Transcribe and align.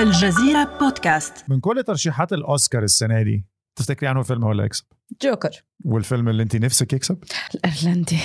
الجزيرة 0.00 0.78
بودكاست. 0.80 1.44
من 1.48 1.60
كل 1.60 1.82
ترشيحات 1.86 2.32
الأوسكار 2.32 2.82
السنة 2.82 3.22
دي 3.22 3.46
تفتكري 3.76 4.08
عنه 4.08 4.22
فيلم 4.22 4.44
هو 4.44 4.52
اللي 4.52 4.64
يكسب؟ 4.64 4.84
جوكر. 5.22 5.50
والفيلم 5.84 6.28
اللي 6.28 6.42
انت 6.42 6.56
نفسك 6.56 6.92
يكسب؟ 6.92 7.18
الأيرلندي. 7.54 8.18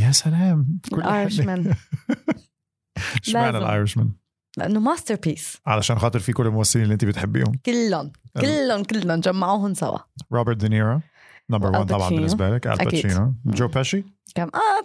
يا 0.00 0.12
سلام. 0.12 0.78
كل 0.90 0.96
ال 1.00 1.07
Irish 1.07 1.40
حد- 1.40 1.46
man 1.46 1.74
اشمعنى. 3.24 3.58
ال 3.58 3.63
Irishman؟ 3.63 4.10
لأنه 4.58 4.80
masterpiece 4.80 5.56
علشان 5.66 5.98
خاطر 5.98 6.18
في 6.18 6.32
كل 6.32 6.46
الممثلين 6.46 6.82
اللي 6.82 6.92
انت 6.92 7.04
بتحبيهم. 7.04 7.52
كلهم 7.66 8.12
كلهم 8.40 8.82
كلهم 8.84 9.20
جمعوهم 9.20 9.74
سوا. 9.74 9.98
روبرت 10.32 10.56
دينيرو 10.56 11.00
number 11.50 11.70
1 11.70 11.86
طبعا. 11.86 12.10
بالنسبة 12.10 12.50
لك 12.50 12.66
أكيد. 12.66 12.80
آل 12.94 13.03
باتشينو 13.03 13.34
جو 13.46 13.68
بيشي؟ 13.68 14.04
كم؟ 14.34 14.42
آه 14.42 14.82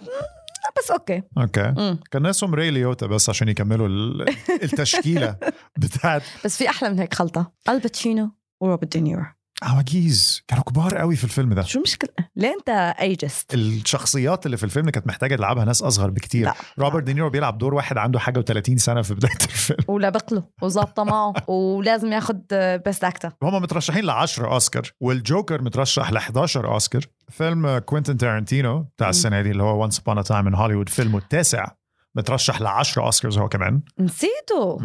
بس 0.78 0.90
okay. 0.90 1.22
Okay. 1.38 1.74
مم. 1.76 1.98
كان 2.10 2.22
ناقصهم 2.22 2.54
راي 2.54 2.70
ليوتا 2.70 3.06
بس 3.06 3.28
عشان 3.28 3.48
يكملوا 3.48 3.88
ال- 3.88 4.28
التشكيلة 4.64 5.36
بتاعت 5.78 6.22
بس 6.44 6.56
في 6.56 6.68
أحلى 6.68 6.90
من 6.90 6.98
هيك 6.98 7.14
خلطة. 7.14 7.52
آل 7.68 7.82
باتشينو 7.82 8.30
وروبرت 8.60 8.92
دينيرو. 8.96 9.24
عواجيز 9.62 10.42
كانوا 10.48 10.64
كبار 10.64 10.98
قوي 10.98 11.16
في 11.16 11.24
الفيلم 11.24 11.52
ده 11.54 11.62
شو 11.62 11.80
مشكلة؟ 11.80 12.10
ليه 12.36 12.54
انت 12.58 12.94
ageist؟ 13.00 13.54
الشخصيات 13.54 14.46
اللي 14.46 14.56
في 14.56 14.64
الفيلم 14.64 14.90
كانت 14.90 15.06
محتاجة 15.06 15.36
تلعبها 15.36 15.64
ناس 15.64 15.82
أصغر 15.82 16.10
بكتير 16.10 16.46
لا. 16.46 16.54
روبرت 16.78 17.04
دينيرو 17.04 17.30
بيلعب 17.30 17.58
دور 17.58 17.74
واحد 17.74 17.98
عنده 17.98 18.18
حاجة 18.18 18.40
و30 18.40 18.76
سنة 18.76 19.02
في 19.02 19.14
بداية 19.14 19.32
الفيلم 19.32 19.84
ولابق 19.88 20.34
له 20.34 20.42
وظابطة 20.62 21.04
معه 21.04 21.34
ولازم 21.54 22.12
ياخذ 22.12 22.36
best 22.84 23.04
actor 23.04 23.32
هم 23.42 23.62
مترشحين 23.62 24.04
ل 24.04 24.10
10 24.10 24.52
أوسكار 24.52 24.92
والجوكر 25.00 25.62
مترشح 25.62 26.12
ل 26.12 26.16
11 26.16 26.72
أوسكار 26.72 27.02
فيلم 27.28 27.78
كوينتين 27.78 28.16
تارانتينو 28.16 28.78
بتاع. 28.96 29.08
السنة 29.08 29.42
دي 29.42 29.50
اللي 29.50 29.62
هو 29.62 29.82
Once 29.82 29.91
Upon 29.91 30.00
a 30.00 30.22
Time 30.22 30.46
in 30.46 30.54
Hollywood 30.54 30.88
فيلمه 30.88 31.18
التاسع 31.18 31.66
مترشح 32.14 32.60
ل 32.60 32.66
10 32.66 33.02
أوسكارز 33.02 33.38
هو 33.38 33.48
كمان. 33.48 33.82
نسيته. 33.98 34.78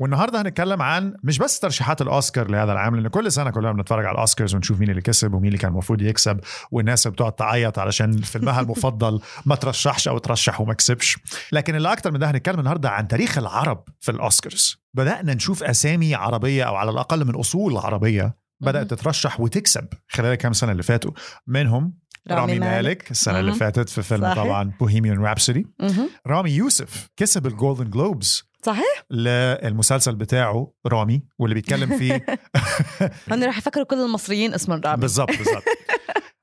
والنهاردة 0.00 0.40
هنتكلم 0.40 0.82
عن 0.82 1.14
مش 1.24 1.38
بس 1.38 1.60
ترشيحات 1.60 2.02
الأوسكار 2.02 2.50
لهذا 2.50 2.72
العام 2.72 2.96
لأن 2.96 3.08
كل 3.08 3.32
سنة 3.32 3.50
كلنا 3.50 3.72
بنتفرج 3.72 4.04
على 4.04 4.14
الأوسكارز 4.14 4.54
ونشوف 4.54 4.80
مين 4.80 4.90
اللي 4.90 5.00
كسب 5.00 5.34
ومين 5.34 5.46
اللي 5.46 5.58
كان 5.58 5.70
المفروض 5.70 6.02
يكسب 6.02 6.40
والناس 6.70 7.06
اللي 7.06 7.14
بتقعد 7.14 7.32
تعيط 7.32 7.78
علشان 7.78 8.16
فيلمها 8.16 8.60
المفضل 8.60 9.20
ما 9.46 9.54
ترشحش 9.54 10.08
أو 10.08 10.18
ترشح 10.18 10.60
وما 10.60 10.74
كسبش. 10.74 11.18
لكن 11.52 11.74
اللي 11.74 11.92
أكتر 11.92 12.12
من 12.12 12.18
ده 12.18 12.30
هنتكلم 12.30 12.58
النهارده 12.58 12.90
عن 12.90 13.08
تاريخ 13.08 13.38
العرب 13.38 13.84
في 14.00 14.10
الأوسكارز. 14.10 14.76
بدأنا 14.94 15.34
نشوف 15.34 15.62
أسامي 15.62 16.14
عربية 16.14 16.64
أو 16.64 16.74
على 16.74 16.90
الأقل 16.90 17.24
من 17.24 17.34
أصول 17.34 17.76
عربية 17.76 18.36
بدأت 18.60 18.90
تترشح 18.90 19.40
وتكسب 19.40 19.88
خلال 20.08 20.32
الكام 20.32 20.52
سنة 20.52 20.72
اللي 20.72 20.82
فاتوا. 20.82 21.10
منهم 21.46 21.94
رامي, 22.30 22.58
مالك 22.58 23.10
السنة 23.10 23.40
اللي. 23.40 23.52
فاتت 23.54 23.88
في 23.88 24.02
فيلم 24.02 24.22
صحيح. 24.22 24.36
طبعا 24.36 24.72
Bohemian 24.80 25.18
Rhapsody. 25.18 25.66
رامي 26.26 26.50
يوسف 26.50 27.08
كسب 27.16 27.46
ال 27.46 27.52
Golden 27.52 27.90
Globes 27.90 28.44
صحيح 28.62 29.04
للمسلسل 29.10 30.16
بتاعه 30.16 30.72
رامي 30.86 31.22
واللي 31.38 31.54
بيتكلم 31.54 31.98
فيه 31.98 32.26
هن 33.30 33.44
رح 33.44 33.58
يفكروا 33.58 33.84
كل 33.84 33.96
المصريين 33.96 34.54
اسمهم 34.54 34.80
رامي 34.84 35.00
بالظبط 35.00 35.28
بالظبط 35.38 35.64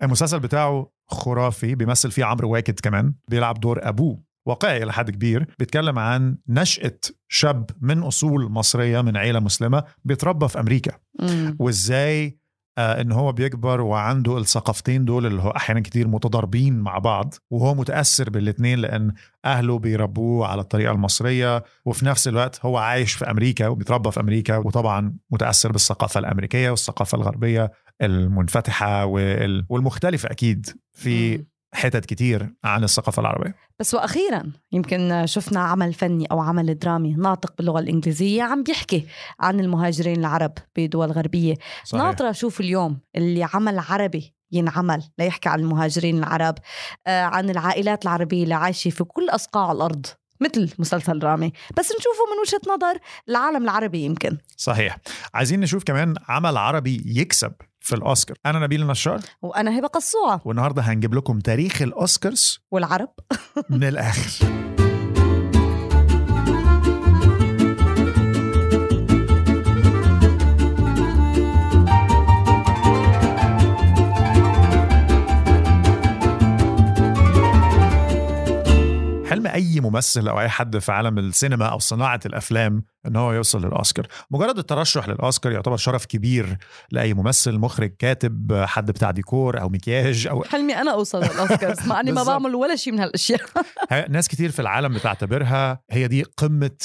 المسلسل 0.03 0.39
بتاعه 0.39 0.91
خرافي 1.07 1.75
بيمثل 1.75 2.11
فيه 2.11 2.25
عمرو 2.25 2.49
واكد 2.53 2.79
كمان 2.79 3.13
بيلعب 3.27 3.59
دور 3.59 3.89
أبوه 3.89 4.23
واقعي 4.45 4.83
إلى 4.83 4.93
حد 4.93 5.11
كبير 5.11 5.47
بيتكلم 5.59 5.99
عن 5.99 6.37
نشأة 6.47 6.99
شاب 7.27 7.69
من 7.81 8.03
أصول 8.03 8.51
مصرية 8.51 9.01
من 9.01 9.17
عيلة 9.17 9.39
مسلمة 9.39 9.83
بيتربى 10.05 10.47
في 10.47 10.59
أمريكا 10.59 10.91
مم. 11.19 11.57
وإزاي 11.59 12.37
إن 12.77 13.11
هو 13.11 13.31
بيكبر 13.31 13.81
وعنده 13.81 14.37
الثقافتين 14.37 15.05
دول 15.05 15.25
اللي 15.25 15.41
هو 15.41 15.49
أحيانا 15.49 15.79
كتير 15.81 16.07
متضاربين 16.07 16.79
مع 16.79 16.97
بعض 16.97 17.33
وهو 17.49 17.75
متأثر 17.75 18.29
بالاثنين 18.29 18.79
لأن 18.79 19.13
أهله 19.45 19.79
بيربوه 19.79 20.47
على 20.47 20.61
الطريقة 20.61 20.91
المصرية 20.91 21.63
وفي 21.85 22.05
نفس 22.05 22.27
الوقت 22.27 22.65
هو 22.65 22.77
عايش 22.77 23.13
في 23.13 23.31
أمريكا 23.31 23.67
وبيتربى 23.67 24.11
في 24.11 24.19
أمريكا 24.19 24.57
وطبعا 24.57 25.15
متأثر 25.31 25.71
بالثقافة 25.71 26.19
الأمريكية 26.19 26.69
والثقافة 26.69 27.15
الغربية 27.15 27.71
المنفتحة 28.01 29.05
وال- 29.05 29.65
والمختلفة 29.69 30.31
أكيد 30.31 30.65
في. 30.93 31.43
حتت 31.73 32.05
كتير 32.05 32.53
عن 32.63 32.83
الثقافة 32.83 33.19
العربية. 33.19 33.55
بس 33.79 33.93
وأخيرا 33.93 34.51
يمكن 34.71 35.23
شفنا 35.25 35.59
عمل 35.59 35.93
فني 35.93 36.25
أو 36.25 36.39
عمل 36.39 36.79
درامي 36.79 37.13
ناطق 37.13 37.53
باللغة 37.57 37.79
الإنجليزية 37.79 38.43
عم 38.43 38.63
بيحكي 38.63 39.07
عن 39.39 39.59
المهاجرين 39.59 40.19
العرب 40.19 40.53
بدول 40.77 41.11
غربية. 41.11 41.55
صحيح. 41.83 42.03
ناطرة 42.03 42.29
أشوف 42.29 42.59
اليوم 42.59 42.99
اللي 43.15 43.47
عمل 43.53 43.79
عربي 43.79 44.35
ينعمل 44.51 45.03
ليحكي 45.19 45.49
عن 45.49 45.59
المهاجرين 45.59 46.17
العرب 46.17 46.55
آه، 47.07 47.23
عن 47.23 47.49
العائلات 47.49 48.03
العربية 48.03 48.43
اللي 48.43 48.55
عايشة 48.55 48.89
في 48.89 49.03
كل 49.03 49.29
أصقاع 49.29 49.71
الأرض. 49.71 50.05
مثل 50.39 50.73
مسلسل 50.79 51.23
رامي. 51.23 51.53
بس 51.77 51.85
نشوفه 51.85 52.23
من 52.31 52.39
وجهة 52.41 52.75
نظر 52.75 52.99
العالم 53.29 53.63
العربي 53.63 53.99
يمكن. 53.99 54.37
صحيح. 54.57 54.97
عايزين 55.33 55.59
نشوف 55.59 55.83
كمان 55.83 56.15
عمل 56.29 56.57
عربي 56.57 57.03
يكسب 57.05 57.53
في 57.79 57.95
الأوسكار. 57.95 58.37
أنا 58.45 58.59
نبيل 58.59 58.81
النشار. 58.81 59.19
وأنا 59.41 59.79
هبة 59.79 59.87
قصوعه 59.87 60.41
والنهاردة 60.45 60.81
هنجيب 60.81 61.13
لكم 61.13 61.39
تاريخ 61.39 61.81
الأوسكارز. 61.81 62.59
والعرب. 62.71 63.09
من 63.69 63.83
الآخر. 63.83 64.72
ممثل 79.93 80.27
أو 80.27 80.39
أي 80.39 80.49
حد 80.49 80.77
في 80.77 80.91
عالم 80.91 81.19
السينما 81.19 81.65
أو 81.65 81.79
صناعة 81.79 82.19
الأفلام 82.25 82.83
إن 83.07 83.15
هو 83.15 83.33
يوصل 83.33 83.65
للأوسكار. 83.65 84.07
مجرد 84.31 84.57
الترشح 84.57 85.09
للأوسكار 85.09 85.51
يعتبر 85.51 85.77
شرف 85.77 86.05
كبير 86.05 86.57
لأي 86.91 87.13
ممثل 87.13 87.57
مخرج 87.57 87.95
كاتب 87.99 88.63
حد 88.65 88.91
بتاع 88.91 89.11
ديكور 89.11 89.61
أو 89.61 89.69
مكياج 89.69 90.27
أو 90.27 90.43
حلمي 90.43 90.75
أنا 90.75 90.91
أوصل 90.91 91.23
للاوسكارز 91.23 91.87
مع 91.87 91.99
اني 91.99 92.11
ما. 92.11 92.23
بعمل 92.23 92.55
ولا 92.55 92.75
شيء 92.75 92.93
من 92.93 92.99
هالأشياء. 92.99 93.41
ناس 94.09 94.27
كتير 94.27 94.51
في 94.51 94.59
العالم 94.59 94.93
بتعتبرها 94.93 95.79
هي 95.91 96.07
دي 96.07 96.23
قمة 96.23 96.77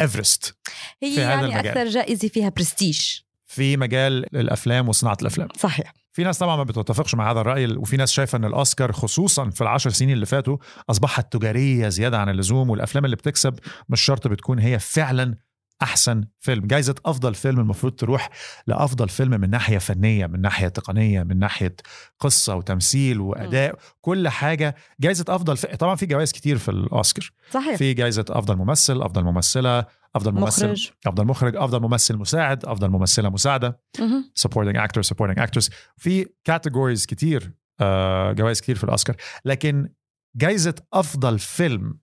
إيفرست 0.00 0.56
هي 1.02 1.14
يعني. 1.14 1.60
أكثر 1.60 1.84
جائزة 1.88 2.28
فيها 2.28 2.48
برستيج. 2.48 3.00
في 3.46 3.76
مجال 3.76 4.36
الأفلام 4.36 4.88
وصناعة 4.88 5.16
الأفلام. 5.22 5.48
صحيح. 5.58 6.03
في 6.14 6.24
ناس 6.24 6.38
طبعا 6.38 6.56
ما 6.56 6.62
بتتفقش 6.62 7.14
مع 7.14 7.30
هذا 7.30 7.40
الرأي 7.40 7.66
وفي 7.66 7.96
ناس 7.96 8.12
شايفة 8.12 8.36
إن 8.36 8.44
الأوسكار 8.44 8.92
خصوصا 8.92 9.50
في 9.50 9.60
العشر 9.60 9.90
سنين 9.90 10.10
اللي 10.10 10.26
فاتوا 10.26 10.56
أصبحت 10.90 11.32
تجارية 11.32 11.88
زيادة 11.88 12.18
عن 12.18 12.28
اللزوم 12.28 12.70
والأفلام 12.70 13.04
اللي 13.04 13.16
بتكسب 13.16 13.54
مش 13.88 14.00
شرط 14.00 14.28
بتكون 14.28 14.58
هي 14.58 14.78
فعلا 14.78 15.34
أحسن 15.84 16.24
فيلم. 16.40 16.66
جايزة 16.66 16.94
أفضل 17.06 17.34
فيلم 17.34 17.60
المفروض 17.60 17.92
تروح 17.92 18.30
لأفضل 18.66 19.08
فيلم 19.08 19.40
من 19.40 19.50
ناحية 19.50 19.78
فنية 19.78 20.26
من 20.26 20.40
ناحية 20.40 20.68
تقنية 20.68 21.22
من 21.22 21.38
ناحية 21.38 21.76
قصة 22.20 22.54
وتمثيل 22.54 23.20
وأداء 23.20 23.78
كل 24.00 24.28
حاجة. 24.28 24.74
جايزة 25.00 25.24
أفضل 25.28 25.56
ف... 25.56 25.66
طبعا 25.66 25.94
في 25.94 26.06
جوائز 26.06 26.32
كتير 26.32 26.58
في 26.58 26.70
الأوسكار. 26.70 27.30
صحيح. 27.50 27.76
في 27.76 27.94
جايزة 27.94 28.24
أفضل 28.30 28.56
ممثل 28.56 29.02
أفضل 29.02 29.24
ممثلة 29.24 29.84
أفضل 30.16 30.32
ممثل 30.32 30.64
مخرج. 30.66 30.90
أفضل 31.06 31.24
مخرج 31.24 31.56
أفضل 31.56 31.80
ممثل 31.80 32.16
مساعد 32.16 32.64
أفضل 32.64 32.88
ممثلة 32.88 33.28
مساعدة. 33.28 33.80
مهم. 34.00 34.30
supporting 34.38 34.76
actor 34.76 35.02
supporting 35.02 35.38
actress. 35.38 35.70
في 35.96 36.24
categories 36.50 37.06
كتير 37.06 37.52
آه، 37.80 38.32
جوائز 38.32 38.60
كتير 38.60 38.76
في 38.76 38.84
الأوسكار. 38.84 39.16
لكن 39.44 39.88
جايزة 40.36 40.74
أفضل 40.92 41.38
فيلم 41.38 41.98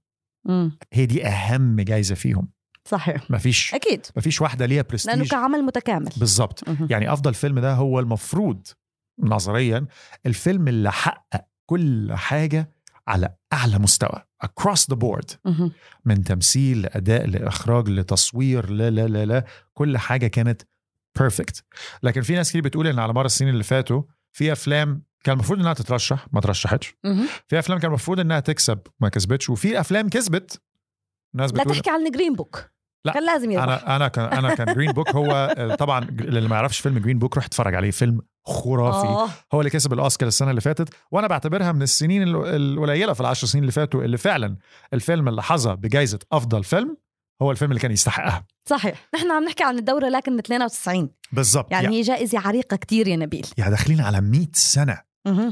مم. 0.46 0.78
هي 0.94 1.06
دي 1.06 1.26
أهم 1.28 1.82
جايزة 1.82 2.16
فيهم. 2.16 2.48
صحيح. 2.88 3.32
مفيش. 3.32 3.74
أكيد. 3.74 4.06
مفيش 4.16 4.42
واحدة 4.42 4.66
ليها 4.66 4.76
لأنه 4.76 4.90
برستيج 4.90 5.28
كعمل 5.28 5.62
متكامل. 5.64 6.10
بالظبط. 6.18 6.64
يعني 6.90 7.14
أفضل 7.14 7.34
فيلم 7.34 7.60
ده 7.60 7.74
هو 7.74 8.00
المفروض 8.00 8.68
نظريا 9.20 9.86
الفيلم 10.26 10.68
اللي 10.68 10.92
حقق 10.92 11.46
كل 11.66 12.14
حاجة 12.14 12.72
على 13.08 13.36
أعلى 13.54 13.80
مستوى 13.80 14.24
across 14.46 14.86
the 14.94 14.98
board. 14.98 15.52
من 16.06 16.24
تمثيل 16.24 16.82
لأداء 16.82 17.28
لإخراج 17.28 17.90
لتصوير 17.90 18.70
لا 18.70 18.90
لا 18.90 19.08
لا 19.08 19.26
لا 19.26 19.46
كل 19.74 19.98
حاجة 19.98 20.28
كانت 20.28 20.62
perfect 21.20 21.64
لكن 22.04 22.22
في 22.22 22.34
ناس 22.36 22.50
كتير 22.50 22.62
بتقول 22.62 22.88
إن 22.88 23.00
على 23.00 23.14
مر 23.14 23.26
السنين 23.26 23.52
اللي 23.54 23.64
فاتوا 23.64 24.04
في 24.32 24.52
أفلام 24.52 25.04
كان 25.24 25.34
المفروض 25.34 25.60
إنها 25.60 25.74
تترشح 25.74 26.28
ما 26.32 26.42
ترشحتش. 26.42 26.96
في 27.48 27.60
أفلام 27.60 27.80
كان 27.80 27.90
المفروض 27.90 28.20
إنها 28.20 28.40
تكسب 28.40 28.80
ما 29.00 29.10
كسبتش. 29.10 29.50
وفي 29.50 29.80
أفلام 29.80 30.10
كسبت 30.10 30.62
ناس 31.36 31.54
لا 31.54 31.60
بتقول 31.64 31.76
تحكي 31.76 31.90
عن 31.90 32.12
Green 32.12 32.34
Book 32.36 32.72
لا، 33.06 33.14
كان 33.14 33.26
لازم 33.26 33.52
يربح 33.52 33.64
أنا 33.64 33.96
أنا 33.96 34.08
كان 34.08 34.26
أنا 34.26 34.56
كان 34.56 34.74
Green 34.76 34.92
Book 34.92 35.10
هو 35.10 35.54
آه، 35.58 35.76
طبعا 35.76 36.04
اللي 36.04 36.48
ما 36.50 36.56
يعرفش 36.56 36.80
فيلم 36.80 36.98
Green 37.00 37.20
Book 37.20 37.36
روح 37.36 37.46
اتفرج 37.46 37.76
عليه 37.76 37.92
فيلم 37.92 38.22
خرافي. 38.46 39.08
آه. 39.08 39.28
هو 39.54 39.60
اللي 39.62 39.70
كسب 39.70 39.94
الأوسكار 39.94 40.28
السنة 40.28 40.50
اللي 40.50 40.62
فاتت 40.62 40.94
وأنا 41.12 41.28
بعتبرها 41.28 41.72
من 41.72 41.82
السنين 41.82 42.24
ال- 42.24 42.36
القليلة 42.46 43.14
في 43.14 43.22
العشر 43.22 43.48
سنين 43.48 43.64
اللي 43.64 43.72
فاتوا 43.72 44.04
اللي 44.04 44.18
فعلا 44.18 44.58
الفيلم 44.94 45.28
اللي 45.28 45.44
حظى 45.44 45.76
بجائزه 45.76 46.20
أفضل 46.32 46.64
فيلم 46.64 46.98
هو 47.42 47.52
الفيلم 47.52 47.72
اللي 47.72 47.82
كان 47.82 47.92
يستحقها. 47.92 48.46
صحيح. 48.66 49.10
نحن 49.16 49.32
عم 49.32 49.44
نحكي 49.44 49.64
عن 49.64 49.78
الدورة 49.80 50.10
لكن 50.10 50.34
من 50.34 50.40
92 50.40 51.10
بالظبط 51.32 51.72
يعني 51.72 51.84
يعني 51.84 52.02
جائزة 52.02 52.40
عريقة 52.40 52.78
كتير 52.78 53.08
يا 53.08 53.16
نبيل. 53.16 53.48
يعني 53.58 53.72
داخلين 53.72 54.02
على 54.02 54.22
100 54.22 54.48
سنة. 54.54 54.98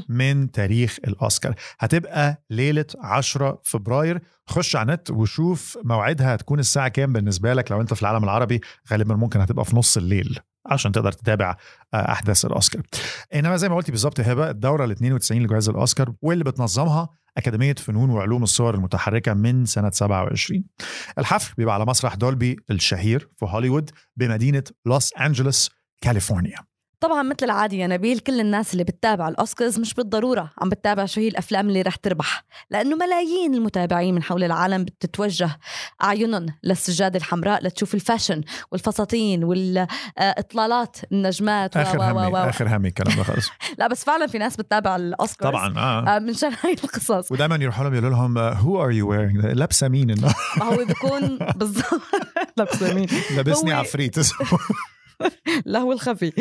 من 0.08 0.50
تاريخ 0.50 0.96
الأوسكار. 1.04 1.54
هتبقى 1.78 2.42
ليلة 2.50 2.84
10 3.02 3.60
فبراير. 3.64 4.20
خش 4.46 4.76
على 4.76 4.92
النت 4.92 5.10
وشوف 5.10 5.78
موعدها. 5.84 6.34
هتكون 6.34 6.58
الساعة 6.58 6.88
كام 6.88 7.12
بالنسبة 7.12 7.54
لك؟ 7.54 7.70
لو 7.72 7.80
أنت 7.80 7.94
في 7.94 8.02
العالم 8.02 8.24
العربي 8.24 8.60
غالبا 8.90 9.14
ممكن 9.14 9.40
هتبقى 9.40 9.64
في 9.64 9.76
نص 9.76 9.96
الليل 9.96 10.38
عشان 10.66 10.92
تقدر 10.92 11.12
تتابع 11.12 11.56
آه، 11.94 12.12
أحداث 12.12 12.44
الأوسكار. 12.44 12.82
إنما 13.34 13.56
زي 13.56 13.68
ما 13.68 13.76
قلتي 13.76 13.92
بالظبط 13.92 14.18
يا 14.18 14.32
هبة 14.32 14.50
الدورة 14.50 14.84
ال 14.84 14.90
92 14.90 15.42
لجوائز 15.42 15.68
الأوسكار 15.68 16.12
واللي 16.22 16.44
بتنظمها 16.44 17.08
أكاديمية 17.36 17.74
فنون 17.74 18.10
وعلوم 18.10 18.42
الصور 18.42 18.74
المتحركة 18.74 19.34
من 19.34 19.64
سنة 19.66 19.90
27 19.90 20.64
الحفل 21.18 21.54
بيبقى 21.58 21.74
على 21.74 21.84
مسرح 21.86 22.14
دولبي 22.14 22.56
الشهير 22.70 23.28
في 23.36 23.46
هوليوود 23.48 23.90
بمدينة 24.16 24.64
لوس 24.86 25.12
أنجلوس 25.12 25.70
كاليفورنيا. 26.00 26.69
طبعا 27.00 27.22
مثل 27.22 27.36
العادي 27.42 27.78
يا 27.78 27.86
نبيل 27.86 28.18
كل 28.18 28.40
الناس 28.40 28.72
اللي 28.72 28.84
بتتابع 28.84 29.28
الأوسكارز 29.28 29.78
مش 29.78 29.94
بالضرورة 29.94 30.50
عم 30.58 30.68
بتتابع 30.68 31.04
شو 31.06 31.20
هي 31.20 31.28
الأفلام 31.28 31.68
اللي 31.68 31.82
رح 31.82 31.96
تربح 31.96 32.44
لأنه 32.70 32.96
ملايين 32.96 33.54
المتابعين 33.54 34.14
من 34.14 34.22
حول 34.22 34.44
العالم 34.44 34.84
بتتوجه 34.84 35.50
أعينهم 36.02 36.46
للسجادة 36.64 37.18
الحمراء 37.18 37.64
لتشوف 37.66 37.94
ال 37.94 38.00
fashion 38.00 38.40
والفساتين 38.72 39.44
والإطلالات 39.44 40.96
النجمات 41.12 41.76
و- 41.76 41.80
آخر 41.80 41.98
و- 41.98 42.00
و- 42.00 42.04
همي 42.04 42.26
و- 42.32 42.36
آخر 42.36 42.76
همي 42.76 42.88
الكلام 42.88 43.22
خلص 43.24 43.50
لا 43.78 43.86
بس 43.86 44.04
فعلا 44.04 44.26
في 44.26 44.38
ناس 44.38 44.56
بتتابع 44.56 44.96
الأوسكارز. 44.96 45.50
طبعا 45.52 45.78
آه. 45.78 46.16
آه، 46.16 46.18
من 46.18 46.34
شان 46.34 46.52
هاي 46.64 46.72
القصص. 46.84 47.32
ودايما 47.32 47.56
يروحوا 47.56 47.84
لهم 47.84 47.92
يقولوا 47.94 48.10
لهم 48.10 48.38
who 48.38 48.84
are 48.84 48.90
you 48.90 49.10
wearing 49.10 49.36
لابسة 49.46 49.88
مين؟ 49.88 50.20
ما 50.56 50.64
هو 50.64 50.76
بيكون 50.76 51.38
بالضبط. 51.56 52.00
لابسه 52.56 52.92
مين 52.94 53.06
لابسني 53.36 53.72
عفريت. 53.72 54.16
لهو 55.66 55.92
الخفي. 55.92 56.32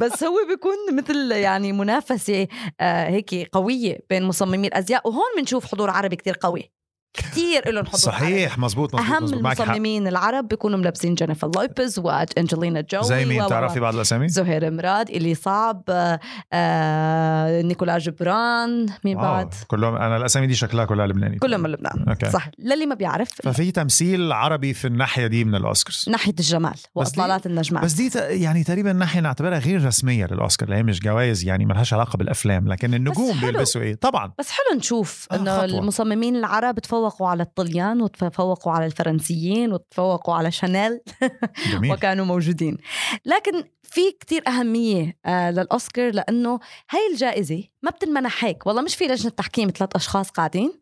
بس 0.00 0.24
هو 0.24 0.36
بيكون 0.48 0.76
مثل 0.96 1.32
يعني 1.32 1.72
منافسة 1.72 2.46
آه 2.80 3.08
هيك 3.08 3.48
قوية 3.52 3.98
بين 4.10 4.22
مصممي 4.24 4.66
الأزياء 4.68 5.08
وهون 5.08 5.24
بنشوف 5.36 5.66
حضور 5.66 5.90
عربي 5.90 6.16
كتير 6.16 6.34
قوي. 6.40 6.70
كتير 7.14 7.70
لهم 7.70 7.86
حضور 7.86 8.14
عربي. 8.14 8.24
صحيح 8.24 8.58
مظبوط 8.58 8.94
أهم 8.94 9.24
مظبوط 9.24 9.42
معك 9.42 9.56
حق. 9.56 9.62
المصممين 9.62 10.08
العرب 10.08 10.48
بيكونوا 10.48 10.78
ملبسين 10.78 11.14
جينيفر 11.14 11.50
لوبيز 11.56 11.98
وأنجلينا 11.98 12.80
جولي 12.80 13.04
زي 13.04 13.24
مين 13.24 13.46
تعرفي 13.46 13.80
بعض 13.80 13.94
الأسامي؟ 13.94 14.28
زهير 14.28 14.70
مراد 14.70 15.10
إيلي 15.10 15.34
صعب 15.34 15.82
آه 15.88 16.20
آه 16.52 17.62
نيكولا 17.62 17.98
جبران 17.98 18.86
مين 19.04 19.16
واو، 19.16 19.24
بعد 19.24 19.54
كلهم 19.66 19.94
أنا 19.94 20.16
الأسامي 20.16 20.46
دي 20.46 20.54
شكلها 20.54 20.84
كلها 20.84 21.06
لبناني 21.06 21.38
كلهم 21.38 21.60
من 21.60 21.70
لبنان 21.70 22.08
أوكي 22.08 22.30
صح 22.30 22.50
للي 22.58 22.86
ما 22.86 22.94
بيعرف 22.94 23.28
ففي 23.42 23.70
تمثيل 23.70 24.32
عربي 24.32 24.74
في 24.74 24.86
الناحية 24.86 25.26
دي 25.26 25.44
من 25.44 25.54
الأوسكارز 25.54 26.04
ناحية 26.08 26.34
الجمال 26.38 26.74
وإطلالات 26.94 27.46
النجمات 27.46 27.84
بس 27.84 27.92
دي 27.92 28.10
يعني 28.18 28.64
تقريبا 28.64 28.92
ناحية 28.92 29.20
نعتبرها 29.20 29.58
غير 29.58 29.86
رسمية 29.86 30.26
للأوسكار 30.26 30.68
اللي 30.68 30.78
هي 30.78 30.82
مش 30.82 31.00
جوائز 31.00 31.44
يعني 31.44 31.64
ملهاش 31.64 31.92
علاقة 31.94 32.16
بالأفلام 32.16 32.68
لكن 32.68 32.94
النجوم. 32.94 33.40
بيلبسوا 33.40 33.80
إيه 33.80 33.94
طبعا 33.94 34.32
بس 34.38 34.50
حلو 34.50 34.78
نشوف 34.78 35.26
آه، 35.32 35.36
إنه. 35.36 35.64
المصممين 35.64 36.36
العرب 36.36 36.78
تفوقوا 36.78 37.03
على 37.20 37.42
الطليان 37.42 38.02
وتفوقوا 38.02 38.72
على 38.72 38.86
الفرنسيين 38.86 39.72
وتفوقوا 39.72 40.34
على 40.34 40.50
شانيل 40.50 41.00
وكانوا 41.90 42.24
موجودين. 42.24 42.76
لكن 43.24 43.64
في 43.82 44.00
كتير 44.20 44.48
أهمية 44.48 45.18
آه 45.26 45.50
للأوسكار 45.50 46.14
لأنه 46.14 46.60
هاي 46.90 47.00
الجائزة 47.12 47.64
ما 47.82 47.90
بتنمنح 47.90 48.44
هيك. 48.44 48.66
والله 48.66 48.82
مش 48.82 48.96
في 48.96 49.04
لجنة 49.04 49.30
تحكيم 49.30 49.70
ثلاث 49.70 49.96
أشخاص 49.96 50.30
قاعدين. 50.30 50.80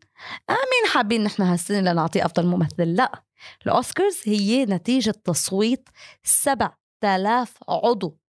آه 0.49 0.53
مين 0.53 0.91
حابين 0.93 1.23
نحن 1.23 1.41
هالسنة 1.41 1.91
لنعطيه 1.91 2.25
أفضل 2.25 2.45
ممثل؟ 2.45 2.95
لا. 2.95 3.23
الأوسكارز 3.65 4.17
هي 4.25 4.65
نتيجة 4.65 5.11
تصويت 5.23 5.89
7000 6.23 7.53
عضو. 7.69 8.22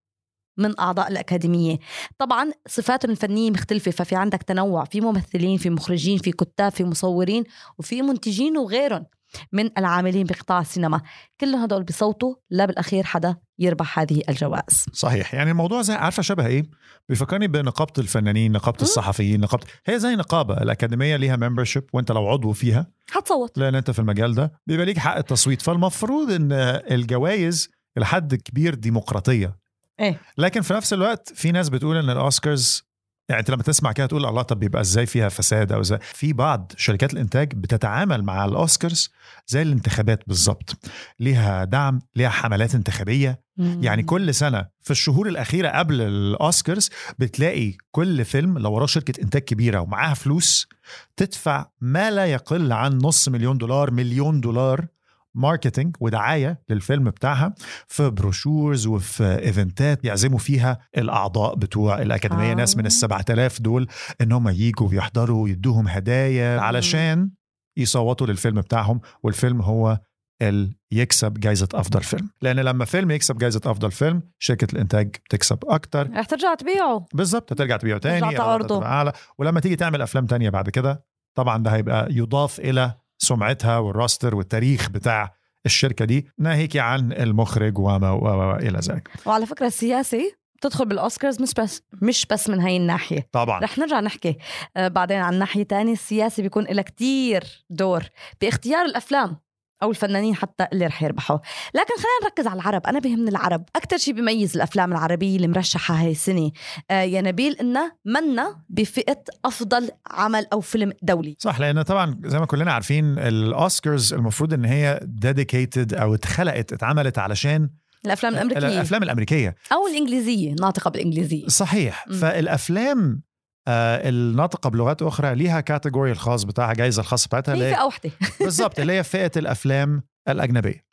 من 0.56 0.80
أعضاء 0.80 1.08
الأكاديمية. 1.08 1.78
طبعا 2.18 2.50
صفاتهم 2.68 3.10
الفنية 3.10 3.50
مختلفة 3.50 3.90
ففي 3.90 4.16
عندك 4.16 4.42
تنوع 4.42 4.84
في 4.84 5.00
ممثلين 5.00 5.58
في 5.58 5.70
مخرجين 5.70 6.18
في 6.18 6.30
كتاب 6.32 6.72
في 6.72 6.84
مصورين 6.84 7.44
وفي 7.78 8.02
منتجين 8.02 8.58
وغيرهم 8.58 9.06
من 9.52 9.70
العاملين 9.78 10.26
بقطاع 10.26 10.60
السينما. 10.60 11.00
كلهم 11.40 11.62
هدول 11.62 11.82
بصوتوا 11.82 12.34
لا 12.50 12.64
بالأخير 12.66 13.04
حدا 13.04 13.36
يربح 13.58 13.98
هذه 13.98 14.22
الجوائز. 14.28 14.86
صحيح. 14.92 15.34
يعني 15.34 15.50
الموضوع 15.50 15.82
زي 15.82 15.94
عارفة 15.94 16.22
شبه 16.22 16.46
إيه 16.46 16.62
بيفكرني 17.08 17.48
بنقابة 17.48 17.92
الفنانين 17.98 18.52
نقابة 18.52 18.78
الصحفيين 18.82 19.40
نقابة 19.40 19.64
هي 19.86 19.98
زي 19.98 20.16
نقابة 20.16 20.54
الأكاديمية 20.62 21.16
ليها 21.16 21.36
membership 21.36 21.84
وأنت 21.92 22.12
لو 22.12 22.28
عضو 22.28 22.52
فيها 22.52 22.86
حتصوت 23.10 23.58
لأن 23.58 23.74
أنت 23.74 23.90
في 23.90 23.98
المجال 23.98 24.34
ده 24.34 24.52
بيبقى 24.66 24.86
ليك 24.86 24.98
حق 24.98 25.16
التصويت. 25.16 25.62
فالمفروض 25.62 26.30
إن 26.30 26.52
الجوائز 26.90 27.68
لحد 27.96 28.34
كبير 28.34 28.74
ديمقراطية. 28.74 29.63
إيه. 30.00 30.20
لكن 30.38 30.60
في 30.60 30.74
نفس 30.74 30.92
الوقت 30.92 31.32
في 31.34 31.52
ناس 31.52 31.68
بتقول 31.68 31.96
إن 31.96 32.10
الأوسكارز 32.10 32.84
يعني 33.28 33.40
أنت 33.40 33.50
لما 33.50 33.62
تسمع 33.62 33.92
كده 33.92 34.06
تقول 34.06 34.26
الله 34.26 34.42
طب 34.42 34.58
بيبقى 34.60 34.80
إزاي 34.80 35.06
فيها 35.06 35.28
فساد 35.28 35.72
أو 35.72 35.80
إزاي؟ 35.80 35.98
في 36.02 36.32
بعض 36.32 36.72
شركات 36.76 37.12
الإنتاج 37.12 37.52
بتتعامل 37.54 38.22
مع 38.22 38.44
الأوسكارز 38.44 39.10
زي 39.46 39.62
الانتخابات 39.62 40.22
بالظبط. 40.26 40.76
ليها 41.20 41.64
دعم 41.64 42.00
ليها 42.16 42.28
حملات 42.28 42.74
انتخابية. 42.74 43.44
يعني 43.58 44.02
كل 44.02 44.34
سنة 44.34 44.66
في 44.82 44.90
الشهور 44.90 45.28
الأخيرة 45.28 45.68
قبل 45.68 46.00
الأوسكارز 46.00 46.90
بتلاقي 47.18 47.72
كل 47.90 48.24
فيلم 48.24 48.58
لو 48.58 48.72
وراه 48.72 48.86
شركة 48.86 49.22
إنتاج 49.22 49.42
كبيرة 49.42 49.80
ومعاها 49.80 50.14
فلوس 50.14 50.68
تدفع 51.16 51.66
ما 51.80 52.10
لا 52.10 52.26
يقل 52.26 52.72
عن 52.72 52.98
نص 52.98 53.28
مليون 53.28 53.58
دولار 53.58 53.90
مليون 53.90 54.40
دولار 54.40 54.86
marketing 55.34 55.96
ودعاية 56.00 56.60
للفيلم 56.68 57.04
بتاعها 57.10 57.54
في 57.88 58.10
brochures 58.10 58.86
وفي 58.86 59.24
eventات 59.38 60.04
يعزموا 60.04 60.38
فيها 60.38 60.78
الأعضاء 60.96 61.54
بتوع 61.54 62.02
الأكاديمية 62.02 62.48
آه. 62.48 62.52
آه. 62.52 62.54
ناس 62.54 62.76
من 62.76 62.86
ال 62.86 62.92
7000 62.92 63.60
دول 63.60 63.86
إن 64.20 64.32
هم 64.32 64.48
ييجوا 64.48 64.88
ويحضروا 64.88 65.42
ويدوهم 65.44 65.88
هدايا 65.88 66.60
علشان 66.60 67.30
يصوتوا 67.78 68.26
للفيلم 68.26 68.60
بتاعهم 68.60 69.00
والفيلم 69.22 69.60
هو 69.62 70.00
ال 70.42 70.76
يكسب 70.92 71.40
جائزة 71.40 71.68
أفضل 71.74 72.02
فيلم 72.02 72.30
لأن 72.42 72.60
لما 72.60 72.84
فيلم 72.84 73.10
يكسب 73.10 73.38
جائزة 73.38 73.60
أفضل 73.64 73.90
فيلم 73.92 74.22
شركة 74.38 74.72
الإنتاج 74.72 75.08
بتكسب 75.08 75.58
أكتر 75.68 76.10
رح 76.10 76.26
ترجع 76.26 76.54
تبيعه 76.54 77.06
بالظبط 77.14 77.52
هترجع 77.52 77.76
تبيعه 77.76 77.98
تاني 77.98 78.36
تعرضه. 78.36 78.84
أعلى 78.84 79.12
ولما 79.38 79.60
تيجي 79.60 79.76
تعمل 79.76 80.02
أفلام 80.02 80.26
تانية 80.26 80.50
بعد 80.50 80.70
كده 80.70 81.04
طبعا 81.36 81.62
ده 81.62 81.70
هيبقى 81.70 82.08
يضاف 82.10 82.60
إلى 82.60 82.94
سمعتها 83.24 83.78
والراستر 83.78 84.34
والتاريخ 84.34 84.88
بتاع 84.88 85.34
الشركة 85.66 86.04
دي 86.04 86.26
ناهيك 86.38 86.76
عن 86.76 87.12
المخرج 87.12 87.78
وما 87.78 88.58
إلى 88.62 88.78
ذلك. 88.78 89.08
وعلى 89.26 89.46
فكرة 89.46 89.66
السياسي 89.66 90.34
تدخل 90.60 90.86
بالأوسكارز 90.86 91.42
مش 91.42 91.54
بس 91.54 91.82
مش 92.02 92.26
بس 92.26 92.48
من 92.50 92.60
هاي 92.60 92.76
الناحية. 92.76 93.28
طبعا. 93.32 93.60
رح 93.60 93.78
نرجع 93.78 94.00
نحكي. 94.00 94.36
آه، 94.76 94.88
بعدين 94.88 95.18
عن 95.18 95.38
ناحية 95.38 95.62
تانية 95.62 95.92
السياسي 95.92 96.42
بيكون 96.42 96.64
لها 96.64 96.82
كتير 96.82 97.64
دور. 97.70 98.02
بإختيار 98.40 98.84
الأفلام 98.84 99.36
أو 99.84 99.90
الفنانين 99.90 100.34
حتى 100.34 100.66
اللي 100.72 100.86
رح 100.86 101.02
يربحوا. 101.02 101.38
لكن 101.74 101.94
خلينا 101.94 102.24
نركز 102.24 102.46
على 102.46 102.60
العرب. 102.60 102.86
أنا 102.86 102.98
بهمني 102.98 103.30
العرب. 103.30 103.64
أكثر 103.76 103.96
شيء 103.96 104.14
بيميز 104.14 104.54
الأفلام 104.56 104.92
العربية 104.92 105.36
اللي 105.36 105.48
مرشحة 105.48 105.94
هاي 105.94 106.10
السنة 106.10 106.50
آه 106.90 107.02
يا 107.02 107.20
نبيل 107.20 107.52
انها 107.52 107.96
منا 108.04 108.62
بفئة 108.68 109.22
أفضل 109.44 109.90
عمل 110.10 110.46
أو 110.52 110.60
فيلم 110.60 110.92
دولي. 111.02 111.36
صح 111.38 111.60
لأن 111.60 111.82
طبعا 111.82 112.20
زي 112.24 112.38
ما 112.38 112.46
كلنا 112.46 112.72
عارفين 112.72 113.18
الأوسكارز 113.18 114.14
المفروض 114.14 114.54
إن 114.54 114.64
هي 114.64 115.00
dedicated 115.02 115.94
أو 115.94 116.14
اتخلقت 116.14 116.72
اتعملت 116.72 117.18
علشان 117.18 117.70
الأفلام 118.06 118.34
الأمريكية. 118.34 118.66
الأفلام 118.66 119.02
الأمريكية. 119.02 119.54
أو 119.72 119.86
الإنجليزية 119.86 120.54
ناطقة 120.60 120.90
بالإنجليزية. 120.90 121.46
صحيح. 121.46 122.04
مم. 122.08 122.14
فالأفلام 122.14 123.22
آه 123.68 124.08
الناطقة 124.08 124.70
بلغات 124.70 125.02
أخرى 125.02 125.34
ليها 125.34 125.60
category 125.60 126.12
الخاص 126.12 126.44
بتاعها 126.44 126.72
جايزة 126.74 127.00
الخاصه 127.00 127.26
بتاعتها 127.26 127.54
اللي 127.54 127.74
فئة 127.74 127.84
وحده 127.84 128.10
بالظبط 128.40 128.80
اللي 128.80 128.92
هي 128.92 129.04
فئة 129.04 129.30
الأفلام 129.36 130.02
الأجنبية. 130.28 130.84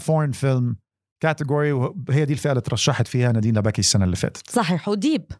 foreign 0.00 0.32
film 0.32 0.76
category 1.22 1.72
وهي 1.72 2.24
دي 2.24 2.32
الفئة 2.32 2.50
اللي 2.50 2.60
ترشحت 2.60 3.06
فيها 3.06 3.32
نادين 3.32 3.60
لبكي 3.60 3.80
السنة 3.80 4.04
اللي 4.04 4.16
فاتت. 4.16 4.50
صحيح 4.50 4.88
وذيب 4.88 5.32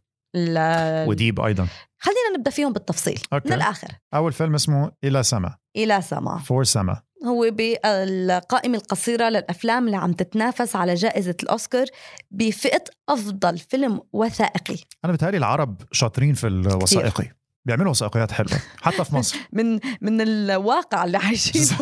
وذيب 1.09 1.41
أيضا. 1.40 1.68
خلينا 1.99 2.37
نبدأ 2.37 2.50
فيهم 2.50 2.73
بالتفصيل 2.73 3.23
أوكي. 3.33 3.49
من 3.49 3.54
الآخر. 3.54 3.88
أول 4.14 4.33
فيلم 4.33 4.54
اسمه 4.54 4.92
إلى 5.04 5.23
سما. 5.23 5.57
إلى 5.76 6.02
سما. 6.02 6.38
For 6.38 6.65
سما. 6.64 7.02
هو 7.27 7.51
بالقائمة 7.51 8.79
القصيرة 8.79 9.29
للأفلام 9.29 9.87
اللي 9.87 9.97
عم 9.97 10.13
تتنافس 10.13 10.77
على 10.77 10.95
جائزة 10.95 11.37
الأوسكار 11.43 11.87
بفئة 12.31 12.85
أفضل 13.09 13.59
فيلم 13.59 14.01
وثائقي. 14.13 14.77
أنا 15.05 15.13
بتهيألي 15.13 15.37
العرب 15.37 15.83
شاطرين 15.93 16.35
في 16.35 16.47
الوثائقي. 16.47 17.39
بيعملوا 17.65 17.91
وثائقيات 17.91 18.33
حلوة 18.33 18.61
حتى 18.83 19.05
في 19.05 19.15
مصر. 19.15 19.37
من 19.53 19.81
من 20.01 20.21
الواقع 20.21 21.05
اللي 21.05 21.19
عايشينه 21.19 21.79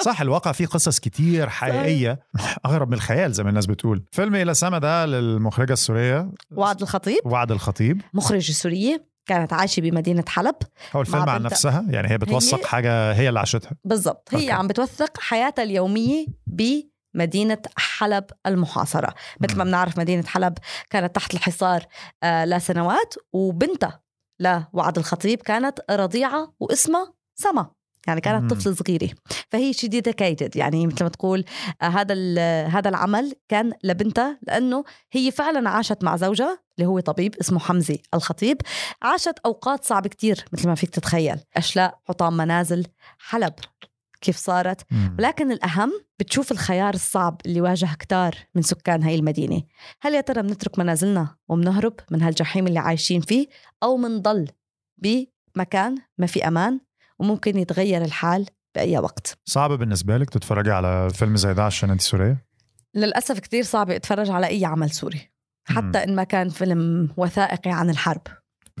صح 0.00 0.20
الواقع 0.20 0.52
فيه 0.52 0.66
قصص 0.66 0.98
كتير 0.98 1.48
حقيقية 1.48 2.18
أغرب 2.66 2.88
من 2.88 2.94
الخيال 2.94 3.32
زي 3.32 3.42
ما 3.42 3.48
الناس 3.48 3.66
بتقول. 3.66 4.04
فيلم 4.12 4.34
إلى 4.34 4.54
سما 4.54 4.78
ده 4.78 5.06
للمخرجة 5.06 5.72
السورية. 5.72 6.32
وعد 6.56 6.82
الخطيب. 6.82 7.18
وعد 7.24 7.52
الخطيب. 7.52 8.02
مخرجة 8.14 8.52
سورية. 8.52 9.09
كانت 9.26 9.52
عايشة 9.52 9.80
بمدينة 9.80 10.24
حلب 10.28 10.54
هو 10.96 11.00
الفيلم 11.00 11.28
عن 11.30 11.42
نفسها 11.42 11.84
يعني 11.88 12.10
هي 12.10 12.18
بتوثق 12.18 12.58
هي- 12.60 12.64
حاجة 12.66 13.12
هي 13.12 13.28
اللي 13.28 13.40
عاشتها 13.40 13.70
بالضبط 13.84 14.28
هي 14.34 14.38
أوكي. 14.40 14.50
عم 14.52 14.66
بتوثق 14.66 15.20
حياتها 15.20 15.62
اليومية 15.62 16.26
بمدينة 16.46 17.62
حلب 17.76 18.24
المحاصرة 18.46 19.14
مثل 19.40 19.56
ما. 19.58 19.64
بنعرف 19.64 19.98
مدينة 19.98 20.22
حلب 20.26 20.54
كانت 20.90 21.14
تحت 21.16 21.34
الحصار 21.34 21.84
آه 22.22 22.44
لسنوات 22.44 23.14
وبنتها 23.32 24.02
لوعد 24.40 24.98
الخطيب 24.98 25.42
كانت 25.42 25.78
رضيعة 25.90 26.54
واسمها 26.60 27.14
سما 27.34 27.70
يعني 28.06 28.20
كانت 28.20 28.42
مم. 28.42 28.48
طفل 28.48 28.76
صغيرة. 28.76 29.08
فهي 29.48 29.72
شي 29.72 29.88
ديديكيتد 29.88 30.56
يعني 30.56 30.86
مثل 30.86 31.02
ما 31.02 31.08
تقول 31.08 31.44
آه، 31.82 31.84
هذا 31.84 32.14
هذا 32.66 32.88
العمل 32.88 33.32
كان 33.48 33.72
لبنتها 33.84 34.38
لأنه 34.42 34.84
هي 35.12 35.30
فعلا 35.30 35.70
عاشت 35.70 36.04
مع 36.04 36.16
زوجها 36.16 36.58
اللي 36.78 36.88
هو 36.88 37.00
طبيب 37.00 37.34
اسمه 37.34 37.58
حمزي 37.58 38.02
الخطيب. 38.14 38.56
عاشت 39.02 39.38
أوقات 39.46 39.84
صعبة 39.84 40.08
كتير 40.08 40.44
مثل 40.52 40.68
ما 40.68 40.74
فيك 40.74 40.90
تتخيل. 40.90 41.36
أشلاء 41.56 41.98
حطام 42.04 42.36
منازل 42.36 42.86
حلب 43.18 43.52
كيف 44.20 44.36
صارت؟ 44.36 44.80
مم. 44.90 45.16
ولكن 45.18 45.52
الأهم 45.52 45.92
بتشوف 46.18 46.52
الخيار 46.52 46.94
الصعب 46.94 47.40
اللي 47.46 47.60
واجه 47.60 47.88
كتار 47.98 48.34
من 48.54 48.62
سكان 48.62 49.02
هاي 49.02 49.14
المدينة. 49.14 49.62
هل 50.00 50.14
يا 50.14 50.20
ترى 50.20 50.42
بنترك 50.42 50.78
منازلنا 50.78 51.36
وبنهرب 51.48 51.94
من 52.10 52.22
هالجحيم 52.22 52.66
اللي 52.66 52.78
عايشين 52.78 53.20
فيه 53.20 53.46
أو 53.82 53.96
منضل 53.96 54.48
بمكان 54.98 55.98
ما 56.18 56.26
في 56.26 56.48
أمان؟ 56.48 56.80
وممكن 57.20 57.58
يتغير 57.58 58.04
الحال 58.04 58.46
بأي 58.74 58.98
وقت. 58.98 59.38
صعب 59.44 59.72
بالنسبة 59.72 60.16
لك 60.16 60.30
تتفرجي 60.30 60.70
على 60.70 61.10
فيلم 61.14 61.36
زي 61.36 61.54
ده 61.54 61.64
عشان 61.64 61.90
انت 61.90 62.00
سورية؟ 62.00 62.46
للأسف 62.94 63.38
كتير 63.38 63.62
صعب 63.62 63.90
أتفرج 63.90 64.30
على 64.30 64.46
أي 64.46 64.64
عمل 64.64 64.90
سوري. 64.90 65.30
حتى 65.64 66.04
إن 66.04 66.16
ما 66.16 66.24
كان 66.24 66.48
فيلم 66.48 67.08
وثائقي 67.16 67.70
عن 67.70 67.90
الحرب. 67.90 68.22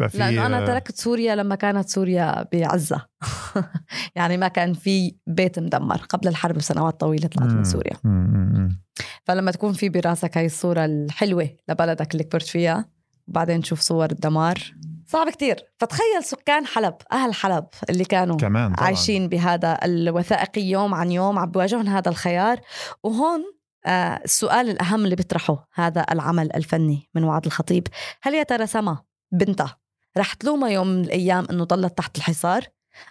في 0.08 0.18
لأنه 0.18 0.46
أنا 0.46 0.66
تركت 0.66 0.96
سوريا 0.96 1.34
لما 1.34 1.54
كانت 1.54 1.88
سوريا 1.88 2.48
بعزة. 2.52 3.06
يعني 4.16 4.36
ما 4.36 4.48
كان 4.48 4.74
في 4.74 5.14
بيت 5.26 5.58
مدمر. 5.58 5.96
قبل 5.96 6.28
الحرب 6.28 6.54
بسنوات 6.54 7.00
طويلة 7.00 7.28
طلعت. 7.28 7.52
من 7.52 7.64
سوريا. 7.64 7.96
فلما 9.24 9.50
تكون 9.50 9.72
في 9.72 9.88
براسك 9.88 10.38
هاي 10.38 10.46
الصورة 10.46 10.84
الحلوة 10.84 11.50
لبلدك 11.68 12.12
اللي 12.12 12.24
كبرت 12.24 12.46
فيها 12.46 12.84
وبعدين 13.28 13.60
تشوف 13.60 13.80
صور 13.80 14.10
الدمار 14.10 14.74
صعب 15.10 15.30
كتير. 15.30 15.64
فتخيل 15.78 16.24
سكان 16.24 16.66
حلب 16.66 16.94
أهل 17.12 17.34
حلب 17.34 17.66
اللي 17.90 18.04
كانوا 18.04 18.36
كمان 18.36 18.74
طبعا. 18.74 18.86
عايشين 18.86 19.28
بهذا 19.28 19.78
الوثائقي 19.84 20.62
يوم 20.62 20.94
عن 20.94 21.10
يوم 21.10 21.38
عم 21.38 21.50
بواجههم 21.50 21.86
هذا 21.88 22.08
الخيار. 22.08 22.60
وهون 23.02 23.44
آه 23.86 24.20
السؤال 24.24 24.70
الأهم 24.70 25.04
اللي 25.04 25.16
بيطرحه 25.16 25.68
هذا 25.74 26.06
العمل 26.10 26.56
الفني 26.56 27.10
من 27.14 27.24
وعد 27.24 27.46
الخطيب. 27.46 27.88
هل 28.22 28.34
يا 28.34 28.42
ترى 28.42 28.66
سما 28.66 28.98
بنتها 29.32 29.76
رح 30.18 30.32
تلومها 30.34 30.68
يوم 30.68 30.86
من 30.86 31.04
الأيام 31.04 31.46
أنه 31.50 31.64
ضلت 31.64 31.98
تحت 31.98 32.16
الحصار؟ 32.16 32.64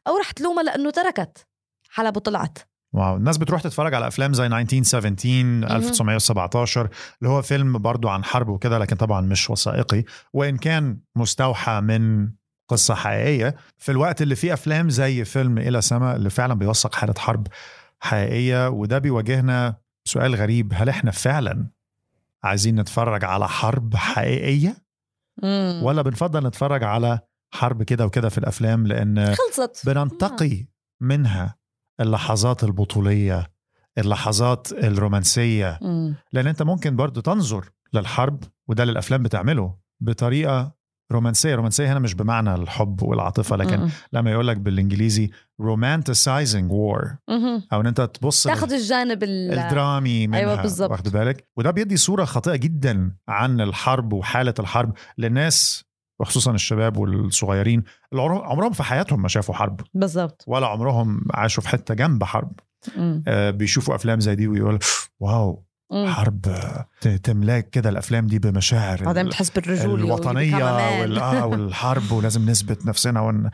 أو 0.07 0.17
رح 0.17 0.31
تلومها 0.31 0.63
لأنه 0.63 0.89
تركت؟ 0.89 1.47
حلب 1.91 2.17
وطلعت. 2.17 2.57
واو. 2.93 3.17
الناس 3.17 3.37
بتروح 3.37 3.61
تتفرج 3.61 3.93
على 3.93 4.07
أفلام 4.07 4.33
زي 4.33 4.45
1917 4.45 5.75
1917 5.77 6.89
اللي 7.21 7.29
هو 7.33 7.41
فيلم 7.41 7.77
برضو 7.77 8.09
عن 8.09 8.23
حرب 8.23 8.49
وكده 8.49 8.77
لكن 8.77 8.95
طبعا 8.95 9.21
مش 9.21 9.49
وثائقي. 9.49 10.03
وإن 10.33 10.57
كان 10.57 10.99
مستوحى 11.15 11.81
من 11.81 12.29
قصة 12.67 12.95
حقيقية 12.95 13.55
في 13.77 13.91
الوقت 13.91 14.21
اللي 14.21 14.35
فيه 14.35 14.53
أفلام 14.53 14.89
زي 14.89 15.25
فيلم 15.25 15.57
إلى 15.57 15.81
سما 15.81 16.15
اللي 16.15 16.29
فعلا 16.29 16.53
بيوثق 16.53 16.95
حالة 16.95 17.13
حرب 17.17 17.47
حقيقية. 17.99 18.67
وده 18.69 18.97
بيواجهنا 18.97 19.75
سؤال 20.05 20.35
غريب 20.35 20.73
هل 20.75 20.89
إحنا 20.89 21.11
فعلا 21.11 21.67
عايزين 22.43 22.79
نتفرج 22.79 23.25
على 23.25 23.47
حرب 23.47 23.95
حقيقية؟ 23.95 24.77
مم. 25.43 25.81
ولا 25.83 26.01
بنفضل 26.01 26.47
نتفرج 26.47 26.83
على 26.83 27.19
حرب 27.53 27.83
كده 27.83 28.05
وكده 28.05 28.29
في 28.29 28.37
الأفلام؟ 28.37 28.87
لأن 28.87 29.35
خلصت. 29.35 29.85
بننتقي 29.85 30.65
منها 31.01 31.58
اللحظات 31.99 32.63
البطولية 32.63 33.47
اللحظات 33.97 34.71
الرومانسية 34.71 35.79
مم. 35.81 36.15
لأن 36.33 36.47
أنت 36.47 36.61
ممكن 36.63 36.95
برضو 36.95 37.21
تنظر 37.21 37.69
للحرب 37.93 38.43
وده 38.67 38.83
اللي 38.83 38.91
الأفلام 38.91 39.23
بتعمله 39.23 39.75
بطريقة 40.01 40.79
رومانسية 41.11 41.55
رومانسية 41.55 41.91
هنا 41.91 41.99
مش 41.99 42.13
بمعنى 42.13 42.55
الحب 42.55 43.03
والعاطفة 43.03 43.55
لكن 43.55 43.79
مم. 43.79 43.89
لما 44.13 44.31
يقول 44.31 44.47
لك 44.47 44.57
بالإنجليزي 44.57 45.29
romanticizing 45.61 46.69
war 46.71 47.15
مهم. 47.29 47.63
أو 47.73 47.81
أن 47.81 47.87
أنت 47.87 48.01
تبص 48.01 48.43
تاخذ 48.43 48.73
الجانب 48.73 49.23
ال- 49.23 49.59
الدرامي 49.59 50.27
منها 50.27 50.39
أيوة 50.39 50.61
بالظبط. 50.61 50.91
واخد 50.91 51.07
بالك 51.07 51.47
وده 51.57 51.71
بيدي 51.71 51.97
صورة 51.97 52.25
خاطئة 52.25 52.55
جدا 52.55 53.15
عن 53.27 53.61
الحرب 53.61 54.13
وحالة 54.13 54.53
الحرب 54.59 54.93
للناس 55.17 55.83
وخصوصا 56.19 56.51
الشباب 56.51 56.97
والصغيرين 56.97 57.83
اللي 58.11 58.23
عمرهم- 58.23 58.71
في 58.73 58.83
حياتهم 58.83 59.21
ما 59.21 59.27
شافوا 59.27 59.55
حرب. 59.55 59.81
بالضبط. 59.93 60.43
ولا 60.47 60.67
عمرهم 60.67 61.21
عاشوا 61.33 61.63
في 61.63 61.69
حتة 61.69 61.93
جنب 61.93 62.23
حرب. 62.23 62.51
آه، 63.27 63.51
بيشوفوا 63.51 63.95
أفلام 63.95 64.19
زي 64.19 64.35
دي 64.35 64.47
ويقول 64.47 64.79
واو 65.19 65.65
مم. 65.91 66.07
حرب 66.07 66.41
تملاك 67.23 67.69
كده 67.69 67.89
الأفلام 67.89 68.27
دي 68.27 68.39
بمشاعر 68.39 69.03
بعدين 69.03 69.25
بتحس 69.25 69.49
بالرجوله 69.49 69.95
الوطنية. 70.05 70.55
وال- 71.01 71.19
آه، 71.19 71.45
والحرب 71.47 72.11
ولازم 72.11 72.49
نثبت 72.49 72.85
نفسنا 72.85 73.21
ون... 73.21 73.49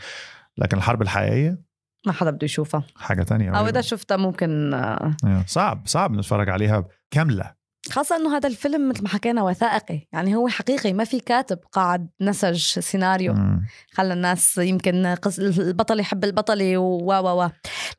لكن 0.57 0.77
الحرب 0.77 1.01
الحقيقية؟ 1.01 1.62
ما 2.07 2.13
حدا 2.13 2.31
بده 2.31 2.45
يشوفها. 2.45 2.84
حاجة 2.95 3.24
تانية 3.24 3.51
أو 3.60 3.67
إذا 3.67 3.81
شفتها 3.81 4.17
ممكن 4.17 4.74
آه، 4.74 5.15
آه، 5.25 5.43
صعب 5.48 5.81
صعب 5.86 6.12
نتفرج 6.12 6.50
عليها 6.50 6.84
كاملة. 7.12 7.53
خاصة 7.92 8.15
إنه 8.15 8.38
هذا 8.38 8.48
الفيلم 8.48 8.89
مثل 8.89 9.04
ما 9.04 9.10
حكينا 9.10 9.44
وثائقي. 9.44 10.08
يعني 10.13 10.36
هو 10.36 10.48
حقيقي 10.48 10.94
ما 10.94 11.04
في 11.04 11.20
كاتب 11.20 11.60
قاعد 11.72 12.10
نسج 12.22 12.80
سيناريو. 12.80 13.36
خلى 13.92 14.13
الناس 14.13 14.58
يمكن 14.58 15.08
قص... 15.22 15.39
البطل 15.39 16.00
يحب 16.00 16.24
البطلة 16.24 16.77
و 16.77 17.12
و 17.12 17.44
و 17.44 17.50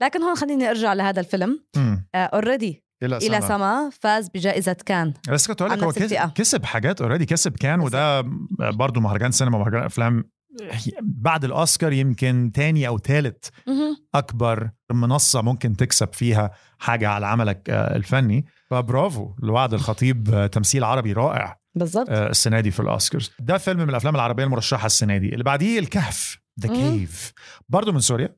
لكن 0.00 0.22
هون 0.22 0.36
خليني 0.36 0.70
أرجع 0.70 0.92
لهذا 0.92 1.20
الفيلم. 1.20 1.64
already 2.14 2.84
إلى 3.02 3.16
إلى 3.16 3.40
سما. 3.40 3.48
سما 3.48 3.90
فاز 4.00 4.28
بجائزة 4.28 4.76
كان. 4.86 5.14
بس 5.28 5.46
كنت 5.46 5.62
أقول 5.62 5.72
لك 5.72 5.84
هو. 5.84 5.92
كسب, 6.34 6.64
حاجات 6.64 7.00
already 7.00 7.26
كسب 7.26 7.56
كان 7.56 7.80
وده 7.80 8.24
برضو 8.58 9.00
مهرجان 9.00 9.30
سينما 9.30 9.58
مهرجان 9.58 9.82
أفلام 9.82 10.24
بعد 11.02 11.44
الأوسكار 11.44 11.92
يمكن 11.92 12.50
تاني 12.54 12.88
أو 12.88 12.98
مهم. 13.66 13.96
أكبر 14.14 14.70
منصة 14.92 15.42
ممكن 15.42 15.76
تكسب 15.76 16.12
فيها 16.12 16.50
حاجة 16.78 17.08
على 17.08 17.26
عملك 17.26 17.70
آه، 17.70 17.96
الفني. 17.96 18.46
فبرافو 18.70 19.34
لوعد 19.42 19.74
الخطيب 19.74 20.34
آه، 20.34 20.46
تمثيل 20.46 20.84
عربي 20.84 21.12
رائع 21.12 21.60
بالضبط 21.74 22.10
آه، 22.10 22.30
السنة 22.30 22.60
دي 22.60 22.70
في 22.70 22.80
الاوسكارز 22.80 23.30
ده 23.38 23.58
فيلم 23.58 23.80
من 23.80 23.88
الأفلام 23.90 24.14
العربية 24.14 24.44
المرشحة 24.44 24.86
السنة 24.86 25.16
دي. 25.16 25.28
اللي 25.28 25.44
بعديه 25.44 25.78
الكهف 25.78 26.38
The. 26.60 26.68
Cave 26.68 27.32
برضه 27.68 27.92
من 27.92 28.00
سوريا. 28.00 28.36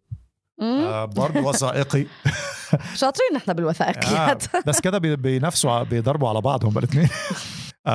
آه، 0.63 1.05
برضه 1.05 1.41
وثائقي. 1.41 2.07
شاطرين 2.95 3.29
نحن 3.35 3.53
بالوثائقيات 3.53 4.55
آه، 4.55 4.63
بس 4.67 4.81
كده 4.81 4.99
بي- 4.99 5.17
بينافسوا 5.17 5.83
بيضربوا 5.83 6.29
على 6.29 6.41
بعض 6.41 6.65
هم 6.65 6.79
الاثنين 6.79 7.09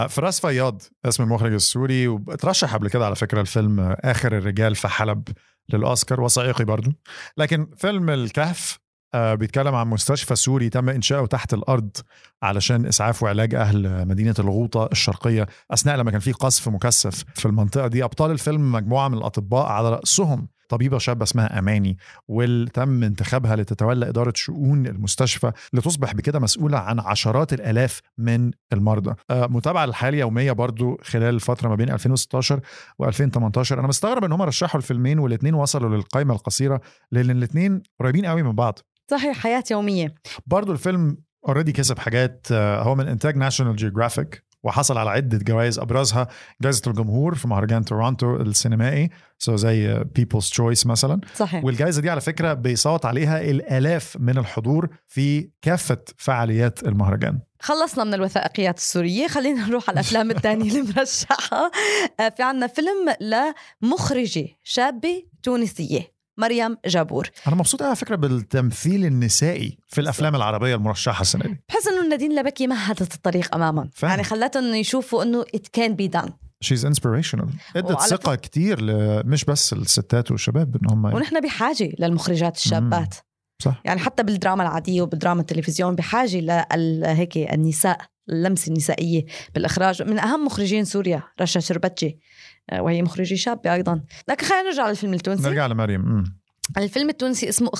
فراس 0.09 0.39
فياض 0.39 0.81
اسم 1.05 1.23
المخرج 1.23 1.53
السوري 1.53 2.07
وترشح 2.07 2.73
قبل 2.73 2.89
كده 2.89 3.05
على 3.05 3.15
فكرة 3.15 3.41
الفيلم 3.41 3.79
آه، 3.79 3.97
آخر 4.03 4.37
الرجال 4.37 4.75
في 4.75 4.87
حلب 4.87 5.27
للأوسكار 5.69 6.21
وثائقي 6.21 6.65
برضه 6.65 6.93
لكن 7.37 7.67
فيلم 7.77 8.09
الكهف 8.09 8.79
آه، 9.13 9.35
بيتكلم 9.35 9.75
عن 9.75 9.87
مستشفى 9.87 10.35
سوري 10.35 10.69
تم 10.69 10.89
إنشاؤه 10.89 11.25
تحت 11.25 11.53
الأرض 11.53 11.97
علشان 12.43 12.85
إسعاف 12.85 13.23
وعلاج 13.23 13.55
أهل 13.55 14.07
مدينة 14.07 14.35
الغوطة 14.39 14.89
الشرقية 14.91 15.47
أثناء 15.71 15.97
لما 15.97 16.11
كان 16.11 16.19
في 16.19 16.31
قصف 16.31 16.69
مكثف 16.69 17.23
في 17.35 17.45
المنطقة 17.45 17.87
دي. 17.87 18.03
أبطال 18.03 18.31
الفيلم 18.31 18.71
مجموعة 18.71 19.07
من 19.07 19.17
الأطباء 19.17 19.65
على 19.65 19.89
رأسهم 19.89 20.47
طبيبة 20.73 20.97
شابة 20.97 21.23
اسمها 21.23 21.59
أماني 21.59 21.97
واللي 22.27 22.69
تم 22.69 23.03
انتخابها 23.03 23.55
لتتولى 23.55 24.09
إدارة 24.09 24.33
شؤون 24.35 24.87
المستشفى 24.87 25.51
لتصبح 25.73 26.13
بكده 26.13 26.39
مسؤولة 26.39 26.77
عن 26.77 26.99
عشرات 26.99 27.53
الآلاف 27.53 28.01
من 28.17 28.51
المرضى. 28.73 29.15
آه، 29.29 29.47
متابعة 29.47 29.85
للحياة 29.85 30.09
اليومية 30.09 30.51
برضو 30.51 30.97
خلال 31.03 31.35
الفترة 31.35 31.69
ما 31.69 31.75
بين 31.75 31.89
2016 31.89 32.59
و2018 33.03 33.71
أنا 33.71 33.87
مستغرب 33.87 34.23
إن 34.23 34.31
هم 34.31 34.41
رشحوا 34.41 34.77
الفيلمين 34.77 35.19
والاثنين 35.19 35.53
وصلوا 35.53 35.95
للقائمه 35.95 36.33
القصيرة 36.33 36.81
لأن 37.11 37.29
الاثنين 37.29 37.83
قريبين 37.99 38.25
قوي 38.25 38.43
من 38.43 38.51
بعض. 38.51 38.79
صحيح 39.11 39.37
حياة 39.37 39.63
يومية. 39.71 40.15
برضو 40.47 40.71
الفيلم 40.71 41.17
already 41.47 41.71
كسب 41.71 41.99
حاجات 41.99 42.47
آه، 42.51 42.83
هو 42.83 42.95
من 42.95 43.07
انتاج 43.07 43.37
ناشونال 43.37 43.75
جيوغرافيك 43.75 44.43
وحصل 44.63 44.97
على 44.97 45.09
عدة 45.09 45.37
جوائز 45.37 45.79
أبرزها. 45.79 46.27
جائزة 46.61 46.81
الجمهور 46.87 47.35
في 47.35 47.47
مهرجان 47.47 47.85
تورونتو 47.85 48.35
السينمائي 48.35 49.09
so 49.39 49.55
زي 49.55 50.03
People's 50.15 50.49
Choice 50.49 50.85
مثلا. 50.85 51.21
صحيح. 51.35 51.63
والجائزة 51.63 52.01
دي 52.01 52.09
على 52.09 52.21
فكرة 52.21 52.53
بيصوت 52.53 53.05
عليها 53.05 53.41
الآلاف 53.41 54.17
من 54.19 54.37
الحضور 54.37 54.89
في 55.07 55.49
كافة 55.61 55.97
فعاليات 56.17 56.83
المهرجان. 56.87 57.39
خلصنا 57.59 58.03
من 58.03 58.13
الوثائقيات 58.13 58.77
السورية. 58.77 59.27
خلينا 59.27 59.65
نروح 59.67 59.89
على 59.89 59.99
الأفلام 59.99 60.31
الثانية 60.31 60.71
اللي 60.71 60.93
مرشحة. 60.97 61.71
آه، 62.19 62.29
في 62.29 62.43
عنا 62.43 62.67
فيلم 62.67 63.15
لمخرجة 63.81 64.47
شابة 64.63 65.23
تونسية. 65.43 66.12
مريم 66.37 66.77
جابور. 66.85 67.29
أنا 67.47 67.55
مبسوط 67.55 67.81
على 67.81 67.95
فكرة 67.95 68.15
بالتمثيل 68.15 69.05
النسائي 69.05 69.77
في 69.87 70.01
الأفلام 70.01 70.35
العربية 70.35 70.75
المرشحة 70.75 71.21
السنة 71.21 71.43
دي. 71.43 71.57
بحس 71.69 71.87
إنه 71.87 72.07
نادين 72.07 72.39
لبكي 72.39 72.67
مهدت 72.67 73.15
الطريق 73.15 73.55
أمامهم. 73.55 73.89
فاهم. 73.93 74.09
يعني 74.11 74.23
خلتهم 74.23 74.75
يشوفوا 74.75 75.23
إنه 75.23 75.43
it 75.43 75.79
can 75.79 75.91
be 75.91 76.19
done. 76.21 76.31
she's 76.61 76.85
inspirational 76.85 77.49
إدت 77.75 78.01
ثقة 78.01 78.35
كتير 78.35 78.81
ل- 78.81 79.23
مش 79.25 79.45
بس 79.45 79.73
الستات 79.73 80.31
والشباب 80.31 80.75
إن 80.75 80.89
هم 80.91 81.05
ونحن 81.05 81.41
بحاجة 81.41 81.91
للمخرجات 81.99 82.57
الشابات. 82.57 83.15
صح. 83.59 83.81
يعني 83.85 83.99
حتى 83.99 84.23
بالدراما 84.23 84.63
العادية 84.63 85.01
وبالدراما 85.01 85.41
التلفزيون 85.41 85.95
بحاجة 85.95 86.39
لهيك 86.75 87.37
النساء 87.37 87.97
اللمسة 88.29 88.69
النسائية 88.69 89.25
بالإخراج. 89.55 90.01
من 90.03 90.19
أهم 90.19 90.45
مخرجين 90.45 90.85
سوريا 90.85 91.23
رشا 91.41 91.59
شربتجي. 91.59 92.19
وهي 92.73 93.01
مخرجة 93.01 93.35
شابة 93.35 93.73
أيضا. 93.73 94.01
لكن 94.27 94.45
خلينا 94.45 94.63
نرجع 94.63 94.89
للفيلم 94.89 95.13
التونسي. 95.13 95.43
نرجع 95.43 95.67
لمريم. 95.67 96.23
الفيلم 96.77 97.09
التونسي 97.09 97.49
اسمه 97.49 97.71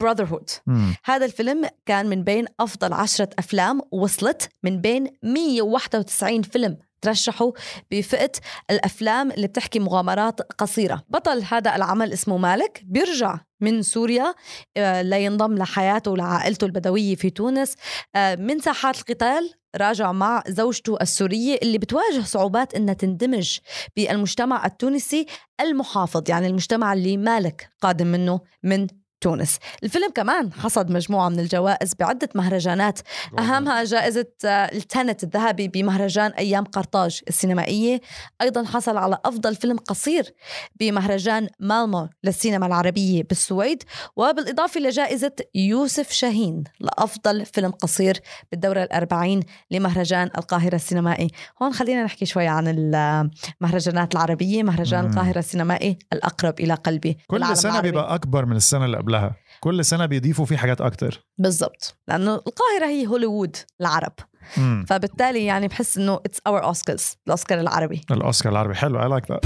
براذرهود 0.00 0.50
مم. 0.66 0.94
هذا 1.04 1.24
الفيلم 1.24 1.68
كان 1.86 2.06
من 2.06 2.24
بين 2.24 2.44
أفضل 2.60 2.92
عشرة 2.92 3.30
أفلام 3.38 3.80
وصلت 3.92 4.48
من 4.62 4.80
بين 4.80 5.06
191 5.22 6.42
فيلم. 6.42 6.78
ترشحوا 7.00 7.52
بفئة 7.90 8.32
الأفلام 8.70 9.30
اللي 9.30 9.46
بتحكي 9.46 9.78
مغامرات 9.78 10.40
قصيرة. 10.40 11.02
بطل 11.08 11.42
هذا 11.50 11.76
العمل 11.76 12.12
اسمه 12.12 12.36
مالك 12.36 12.82
بيرجع 12.84 13.38
من 13.60 13.82
سوريا 13.82 14.34
آه، 14.76 15.02
لينضم 15.02 15.54
لحياته 15.54 16.10
ولعائلته 16.10 16.64
البدوية 16.64 17.14
في 17.14 17.30
تونس. 17.30 17.74
آه، 18.16 18.34
من 18.34 18.58
ساحات 18.60 18.98
القتال 18.98 19.50
راجع 19.76 20.12
مع 20.12 20.42
زوجته 20.48 20.96
السورية 21.00 21.58
اللي 21.62 21.78
بتواجه 21.78 22.22
صعوبات 22.24 22.74
إنها 22.74 22.94
تندمج 22.94 23.58
بالمجتمع 23.96 24.66
التونسي 24.66 25.26
المحافظ 25.60 26.22
يعني 26.28 26.46
المجتمع 26.46 26.92
اللي 26.92 27.16
مالك 27.16 27.70
قادم 27.80 28.06
منه 28.06 28.40
من 28.62 28.86
تونس. 29.20 29.58
الفيلم 29.84 30.10
كمان 30.14 30.52
حصد 30.52 30.90
مجموعة 30.90 31.28
من 31.28 31.40
الجوائز 31.40 31.94
بعدة 31.94 32.28
مهرجانات. 32.34 32.98
أهمها 33.38 33.84
جائزة 33.84 34.26
آه، 34.44 34.48
التنت 34.48 35.24
الذهبي 35.24 35.68
بمهرجان 35.68 36.30
أيام 36.30 36.64
قرطاج 36.64 37.20
السينمائية. 37.28 38.00
أيضا 38.42 38.64
حصل 38.64 38.96
على 38.96 39.18
أفضل 39.24 39.56
فيلم 39.56 39.76
قصير 39.78 40.34
بمهرجان 40.80 41.48
مالمو 41.60 42.08
للسينما 42.24 42.66
العربية 42.66 43.22
بالسويد. 43.22 43.82
وبالإضافة 44.16 44.80
لجائزة 44.80 45.32
يوسف 45.54 46.10
شاهين 46.10 46.64
لأفضل 46.80 47.46
فيلم 47.46 47.70
قصير 47.70 48.20
بالدورة 48.52 48.82
الأربعين 48.82 49.42
لمهرجان 49.70 50.30
القاهرة 50.38 50.74
السينمائي. 50.74 51.28
هون 51.62 51.72
خلينا 51.72 52.04
نحكي 52.04 52.26
شوي 52.26 52.46
عن 52.46 52.68
المهرجانات 52.68 54.14
العربية. 54.14 54.62
مهرجان 54.62 55.04
مم. 55.04 55.10
القاهرة 55.10 55.38
السينمائي 55.38 55.98
الأقرب 56.12 56.60
إلى 56.60 56.74
قلبي 56.74 57.18
كل 57.26 57.36
العربي. 57.36 57.90
بيبقى 57.90 58.14
أكبر 58.14 58.46
من 58.46 58.56
السنة 58.56 58.84
اللي 58.84 58.96
قبلها. 59.08 59.36
كل 59.60 59.84
سنة 59.84 60.06
بيضيفوا 60.06 60.44
فيه 60.44 60.56
حاجات 60.56 60.80
أكتر. 60.80 61.24
بالضبط. 61.38 61.98
لأنه 62.08 62.34
القاهرة 62.34 62.86
هي 62.86 63.06
هوليوود 63.06 63.56
العرب. 63.80 64.12
مم. 64.56 64.84
فبالتالي 64.88 65.44
يعني 65.44 65.68
بحس 65.68 65.98
إنه 65.98 66.14
it's 66.14 66.40
our 66.46 66.64
Oscars 66.64 67.14
الأوسكار 67.26 67.60
العربي. 67.60 68.00
الأوسكار 68.10 68.52
العربي. 68.52 68.74
حلو 68.74 69.02
I 69.02 69.08
like 69.08 69.30
that 69.30 69.44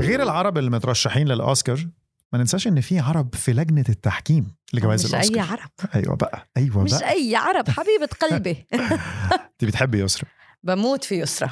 غير 0.00 0.22
العرب 0.22 0.58
المترشحين 0.58 1.28
للأوسكار 1.28 1.86
ما 2.32 2.38
ننساش 2.38 2.66
إن 2.66 2.80
في 2.80 2.98
عرب 2.98 3.34
في 3.34 3.52
لجنة 3.52 3.84
التحكيم 3.88 4.54
لجوائز 4.72 5.04
مش 5.04 5.10
الأوسكار. 5.14 5.36
اي 5.44 5.48
عرب. 5.50 5.70
أيوه 5.94 6.16
بقى 6.16 6.48
أيوه 6.56 6.82
مش 6.82 6.90
بقى. 6.94 7.10
أي 7.10 7.36
عرب 7.36 7.68
حبيبة 7.68 8.08
قلبي. 8.20 8.66
انت 9.52 9.64
بتحبي 9.64 10.00
يسرا. 10.00 10.28
بموت 10.64 11.04
في 11.04 11.14
يسرا. 11.14 11.50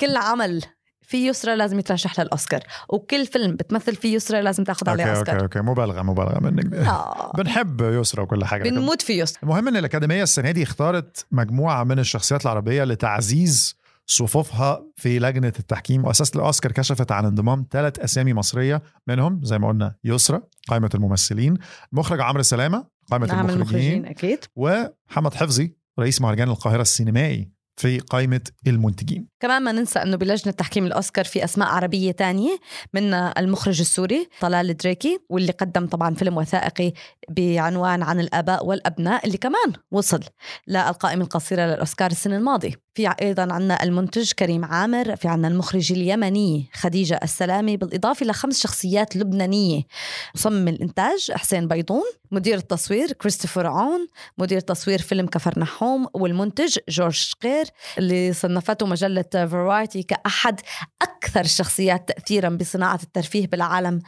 كل 0.00 0.16
عمل 0.16 0.62
في 1.00 1.26
يسرا 1.26 1.56
لازم 1.56 1.78
يترشح 1.78 2.20
للأوسكار. 2.20 2.62
وكل 2.88 3.26
فيلم 3.26 3.56
بتمثل 3.56 3.96
فيه 3.96 4.14
يسرا 4.14 4.42
لازم 4.42 4.64
تاخذ 4.64 4.90
عليه 4.90 5.04
okay 5.04 5.18
okay 5.18 5.30
أوسكار. 5.30 5.42
أوكي 5.42 5.60
مبالغة 5.60 6.02
مبالغة 6.02 6.40
منك. 6.40 6.74
آه. 6.74 7.32
بنحب 7.36 7.80
يسرا 7.80 8.22
وكل 8.22 8.44
حاجة 8.44 8.62
بنموت 8.62 9.02
في 9.02 9.18
يسرى. 9.18 9.38
المهم 9.42 9.68
إن 9.68 9.76
الأكاديمية 9.76 10.22
السنة 10.22 10.50
دي 10.50 10.62
اختارت 10.62 11.26
مجموعة 11.30 11.84
من 11.84 11.98
الشخصيات 11.98 12.42
العربية 12.42 12.84
لتعزيز 12.84 13.76
صفوفها 14.06 14.84
في 14.96 15.18
لجنة 15.18 15.52
التحكيم 15.58 16.04
وأساس 16.04 16.36
الأوسكار 16.36 16.72
كشفت 16.72 17.12
عن 17.12 17.24
انضمام 17.24 17.66
ثلاث 17.70 17.98
أسامي 17.98 18.34
مصرية 18.34 18.82
منهم 19.06 19.40
زي 19.44 19.58
ما 19.58 19.68
قلنا 19.68 19.94
يسرا 20.04 20.42
قائمة 20.68 20.90
الممثلين 20.94 21.58
المخرج 21.92 22.20
عمرو 22.20 22.42
سلامة 22.42 22.84
قائمة 23.10 23.26
نعم 23.26 23.50
المخرجين 23.50 23.60
المخرجين 23.60 24.06
أكيد. 24.06 24.44
ومحمد 24.56 25.34
حفظي 25.34 25.76
رئيس 25.98 26.20
مهرجان 26.20 26.48
القاهرة 26.48 26.82
السينمائي. 26.82 27.61
في 27.76 27.98
قائمة 27.98 28.40
المنتجين. 28.66 29.28
كمان 29.40 29.62
ما 29.62 29.72
ننسى 29.72 29.98
أنه 29.98 30.16
بلجنة 30.16 30.52
تحكيم 30.52 30.86
الأوسكار 30.86 31.24
في 31.24 31.44
أسماء 31.44 31.68
عربية 31.68 32.12
تانية 32.12 32.58
منها 32.94 33.34
المخرج 33.38 33.80
السوري 33.80 34.28
طلال 34.40 34.76
دريكي 34.76 35.18
واللي 35.28 35.52
قدم 35.52 35.86
طبعا 35.86 36.14
فيلم 36.14 36.36
وثائقي 36.36 36.92
بعنوان 37.30 38.02
عن 38.02 38.20
الآباء 38.20 38.66
والأبناء 38.66 39.26
اللي 39.26 39.38
كمان 39.38 39.72
وصل 39.90 40.20
للقائمة 40.68 41.24
القصيرة 41.24 41.66
للأوسكار 41.66 42.10
السنة 42.10 42.36
الماضية. 42.36 42.72
في 42.94 43.14
أيضا 43.22 43.42
عندنا 43.42 43.82
المنتج 43.82 44.32
كريم 44.32 44.64
عامر 44.64 45.16
في 45.16 45.28
عندنا 45.28 45.48
المخرج 45.48 45.92
اليمني 45.92 46.70
خديجة 46.74 47.20
السلامي 47.22 47.76
بالإضافة 47.76 48.26
لخمس 48.26 48.60
شخصيات 48.60 49.16
لبنانية. 49.16 49.82
مصمم 50.34 50.68
الإنتاج 50.68 51.32
حسين 51.32 51.68
بيضون 51.68 52.04
مدير 52.30 52.56
التصوير 52.56 53.12
كريستوفر 53.12 53.66
عون 53.66 54.08
مدير 54.38 54.60
تصوير 54.60 55.02
فيلم 55.02 55.26
كفر 55.26 55.58
نحوم 55.58 56.06
والمنتج 56.14 56.78
جورج 56.88 57.12
شقير 57.12 57.66
اللي 57.98 58.32
صنفته 58.32 58.86
مجلة 58.86 59.24
فرايتي 59.32 60.02
كأحد 60.02 60.60
أكثر 61.02 61.40
الشخصيات 61.40 62.08
تأثيرا 62.08 62.48
بصناعة 62.48 63.00
الترفيه 63.02 63.46
بالعالم. 63.46 64.02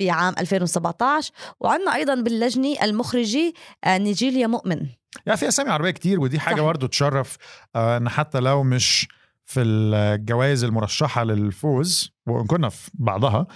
بعام 0.00 0.34
2017 0.38 1.32
وعندنا 1.60 1.94
أيضا 1.94 2.14
باللجنة 2.14 2.76
المخرجة 2.82 3.52
آه، 3.84 3.98
نيجيليا 3.98 4.46
مؤمن 4.46 4.86
يعني 5.26 5.38
في 5.38 5.48
اسامي 5.48 5.70
عربية 5.70 5.90
كتير 5.90 6.20
ودي 6.20 6.40
حاجة. 6.40 6.60
برضه 6.60 6.86
تشرف 6.86 7.36
آه، 7.76 7.96
إن 7.96 8.08
حتى 8.08 8.40
لو 8.40 8.62
مش 8.62 9.08
في 9.44 9.60
الجوائز 9.60 10.64
المرشحة 10.64 11.24
للفوز 11.24 12.12
وإن 12.26 12.46
كنا 12.46 12.68
في 12.68 12.90
بعضها 12.94 13.46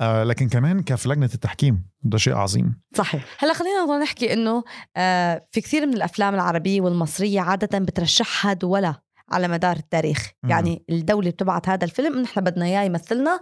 آه، 0.00 0.24
لكن 0.24 0.48
كمان 0.48 0.82
كفي 0.82 1.08
لجنه 1.08 1.30
التحكيم 1.34 1.86
ده 2.02 2.18
شيء 2.18 2.34
عظيم 2.34 2.80
صحيح 2.94 3.24
هلا 3.38 3.52
خلينا 3.52 3.98
نحكي 3.98 4.32
إنه 4.32 4.64
آه، 4.96 5.46
في 5.50 5.60
كثير 5.60 5.86
من 5.86 5.94
الأفلام 5.94 6.34
العربية 6.34 6.80
والمصرية 6.80 7.40
عادة 7.40 7.78
بترشحها 7.78 8.52
دولة 8.52 8.96
على 9.30 9.48
مدار 9.48 9.76
التاريخ. 9.76 10.30
يعني 10.48 10.84
الدولة 10.90 11.30
بتبعت 11.30 11.68
هذا 11.68 11.84
الفيلم 11.84 12.20
نحن 12.20 12.40
بدنا 12.40 12.64
إياه 12.64 12.82
يمثلنا 12.82 13.40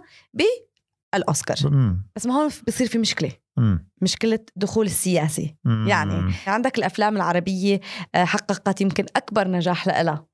بالاوسكار 1.13 1.57
مم. 1.71 2.05
بس 2.15 2.25
ما 2.25 2.33
هون 2.33 2.49
بصير 2.67 2.87
في 2.87 2.97
مشكلة. 2.97 3.31
مم. 3.57 3.89
مشكلة 4.01 4.39
دخول 4.55 4.85
السياسي 4.85 5.55
مم. 5.65 5.87
يعني 5.87 6.33
عندك 6.47 6.77
الأفلام 6.77 7.15
العربية 7.15 7.79
آه، 8.15 8.25
حققت 8.25 8.81
يمكن 8.81 9.05
أكبر 9.15 9.47
نجاح 9.47 9.87
لها 9.87 10.25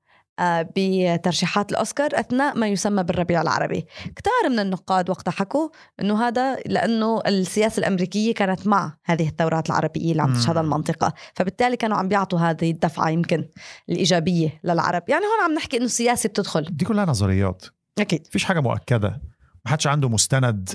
بترشيحات 0.76 1.70
الأوسكار 1.70 2.08
أثناء 2.14 2.58
ما 2.58 2.66
يسمى 2.66 3.02
بالربيع 3.02 3.42
العربي. 3.42 3.86
كتار 4.16 4.50
من 4.50 4.58
النقاد 4.58 5.10
وقتها 5.10 5.32
حكوا 5.32 5.68
إنه 6.00 6.28
هذا 6.28 6.56
لأنه 6.66 7.20
السياسة 7.26 7.80
الأمريكية 7.80 8.34
كانت 8.34 8.66
مع 8.66 8.96
هذه 9.04 9.28
الثورات 9.28 9.66
العربية 9.66 10.12
اللي 10.12 10.22
عم. 10.22 10.34
تشهدها 10.34 10.62
المنطقة. 10.62 11.12
فبالتالي 11.34 11.76
كانوا 11.76 11.96
عم 11.96 12.08
بيعطوا 12.08 12.38
هذه 12.38 12.70
الدفعة 12.70 13.08
يمكن 13.08 13.48
الإيجابية 13.88 14.60
للعرب. 14.64 15.02
يعني 15.08 15.24
هون 15.24 15.44
عم 15.44 15.54
نحكي 15.54 15.76
إنه 15.76 15.84
السياسة 15.84 16.28
بتدخل. 16.28 16.64
دي 16.70 16.84
كلها 16.84 17.04
نظريات. 17.04 17.64
أكيد. 17.98 18.26
مفيش 18.28 18.44
حاجة 18.44 18.60
مؤكدة. 18.60 19.20
ما 19.64 19.70
حدش 19.70 19.86
عنده 19.86 20.08
مستند 20.08 20.70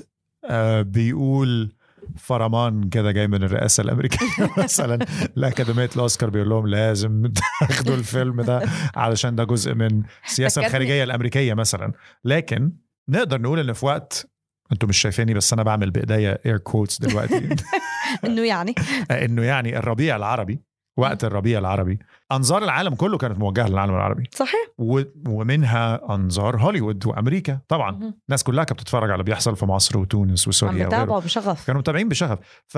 آه، 0.49 0.81
بيقول 0.81 1.75
فرمان 2.17 2.89
كده 2.89 3.11
جاي 3.11 3.27
من 3.27 3.43
الرئاسة 3.43 3.81
الأمريكية 3.83 4.27
مثلا. 4.63 5.05
لأكاديمية 5.35 5.89
الأوسكار 5.95 6.29
بيقول 6.29 6.49
لهم 6.49 6.67
لازم 6.67 7.31
تاخدوا 7.59 7.95
الفيلم 7.95 8.41
ده 8.41 8.61
علشان 8.95 9.35
ده 9.35 9.43
جزء 9.43 9.73
من 9.73 10.03
السياسة 10.25 10.65
الخارجية 10.65 11.03
الأمريكية 11.03 11.53
مثلا. 11.53 11.91
لكن 12.25 12.71
نقدر 13.09 13.41
نقول 13.41 13.59
إن 13.59 13.73
في 13.73 13.85
وقت 13.85 14.29
أنتوا 14.71 14.89
مش 14.89 14.97
شايفيني 14.97 15.33
بس 15.33 15.53
أنا 15.53 15.63
بعمل 15.63 15.91
بإيديا 15.91 16.37
اير 16.45 16.57
كوتس 16.57 16.99
دلوقتي. 17.01 17.55
إنه 18.25 18.41
يعني. 18.41 18.75
إنه 19.25 19.43
يعني 19.43 19.77
الربيع 19.77 20.15
العربي 20.15 20.61
وقت 20.97 21.23
الربيع 21.23 21.59
العربي. 21.59 21.99
أنظار 22.31 22.63
العالم 22.63 22.95
كله 22.95 23.17
كانت 23.17 23.39
موجهة 23.39 23.67
للعالم 23.67 23.93
العربي. 23.95 24.23
صحيح. 24.35 24.67
و- 24.77 25.01
ومنها 25.27 26.15
أنظار 26.15 26.57
هوليوود 26.61 27.05
وأمريكا. 27.07 27.59
طبعا 27.67 27.91
مهم. 27.91 28.13
الناس 28.29 28.43
كلها 28.43 28.63
كانت 28.63 28.79
بتتفرج 28.79 29.03
على 29.03 29.13
اللي 29.13 29.23
بيحصل 29.23 29.55
في 29.55 29.65
مصر 29.65 29.97
وتونس 29.97 30.47
وسوريا 30.47 30.73
وغيره. 30.73 30.87
بتابعوا 30.87 31.19
بشغف. 31.19 31.67
كانوا 31.67 31.79
متابعين 31.81 32.09
بشغف. 32.09 32.39
ف 32.67 32.77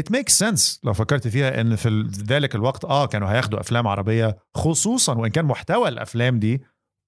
it 0.00 0.12
makes 0.16 0.38
sense 0.46 0.78
لو 0.84 0.92
فكرت 0.92 1.28
فيها 1.28 1.60
إن 1.60 1.76
في 1.76 2.08
ذلك 2.28 2.54
الوقت 2.54 2.84
آه 2.84 3.06
كانوا 3.06 3.28
هياخدوا 3.30 3.60
أفلام 3.60 3.88
عربية 3.88 4.36
خصوصا 4.54 5.14
وإن 5.14 5.30
كان 5.30 5.44
محتوى 5.44 5.88
الأفلام 5.88 6.38
دي 6.38 6.62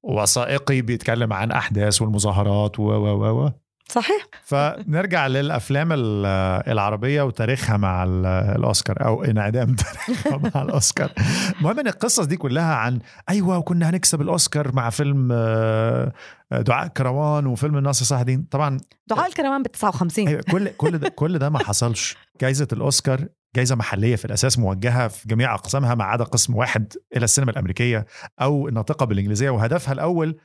وثائقي 0.04 0.80
بيتكلم 0.82 1.32
عن 1.32 1.50
أحداث 1.50 2.02
والمظاهرات 2.02 2.80
و 2.80 2.82
و 2.82 3.24
و 3.24 3.44
و 3.46 3.50
صحيح. 3.88 4.26
فنرجع 4.44 5.26
للأفلام 5.26 5.92
ال- 5.92 6.26
العربية 6.72 7.22
وتاريخها 7.22 7.76
مع 7.76 8.04
ال- 8.04 8.26
الأوسكار 8.26 9.04
أو 9.06 9.24
انعدام 9.24 9.74
تاريخها 9.74 10.50
مع 10.54 10.62
الأوسكار. 10.66 11.12
المهم 11.60 11.78
إن 11.80 11.86
القصص 11.86 12.24
دي 12.24 12.36
كلها 12.36 12.74
عن 12.74 12.98
أيوه 13.28 13.58
وكنا 13.58 13.90
هنكسب 13.90 14.20
الأوسكار 14.22 14.74
مع 14.74 14.90
فيلم 14.90 15.28
آه، 15.32 16.12
دعاء 16.52 16.86
كروان 16.88 17.46
وفيلم 17.46 17.76
الناصر 17.78 18.04
صلاح 18.04 18.20
الدين 18.20 18.46
طبعا 18.50 18.78
دعاء 19.06 19.26
الكرمان 19.28 19.62
ب 19.62 19.66
59 19.66 20.28
أيوة 20.28 20.40
كل 20.50 20.68
كل 20.68 20.98
ده 20.98 21.08
كل 21.08 21.38
ده 21.38 21.48
ما 21.50 21.58
حصلش. 21.58 22.16
جائزه 22.40 22.68
الأوسكار 22.72 23.24
جائزه 23.56 23.74
محلية 23.76 24.16
في 24.16 24.24
الأساس 24.24 24.58
موجهة 24.58 25.08
في 25.08 25.28
جميع 25.28 25.54
أقسامها 25.54 25.94
ما 25.94 26.04
عدا 26.04 26.24
قسم 26.24 26.54
واحد 26.56 26.92
إلى 27.16 27.24
السينما 27.24 27.50
الأمريكية 27.50 28.06
أو 28.40 28.68
الناطقة 28.68 29.06
بالإنجليزية 29.06 29.50
وهدفها 29.50 29.92
الأول 29.92 30.36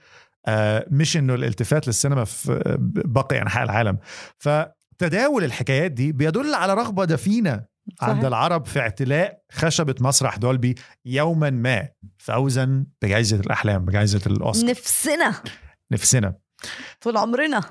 مش 0.92 1.18
إنه 1.18 1.34
الالتفات 1.36 1.88
للسينما 1.88 2.24
في 2.26 2.78
باقي 3.06 3.42
انحاء 3.42 3.64
العالم. 3.64 3.98
ف 4.38 4.50
تداول 4.98 5.44
الحكايات 5.44 5.92
دي 5.92 6.12
بيدل 6.12 6.54
على 6.54 6.74
رغبة 6.74 7.06
دفينة 7.06 7.52
عند 8.02 8.12
صحيح. 8.18 8.26
العرب 8.26 8.66
في 8.66 8.80
اعتلاء 8.80 9.40
خشبة 9.52 9.96
مسرح 10.00 10.38
دولبي 10.38 10.76
يوما 11.06 11.50
ما 11.50 11.88
فوزا 12.18 12.86
بجائزة 13.02 13.40
الأحلام 13.40 13.86
بجائزة 13.86 14.22
الأوسكار. 14.28 14.70
نفسنا. 14.70 15.36
نفسنا. 15.92 16.34
طول 17.02 17.18
عمرنا. 17.18 17.62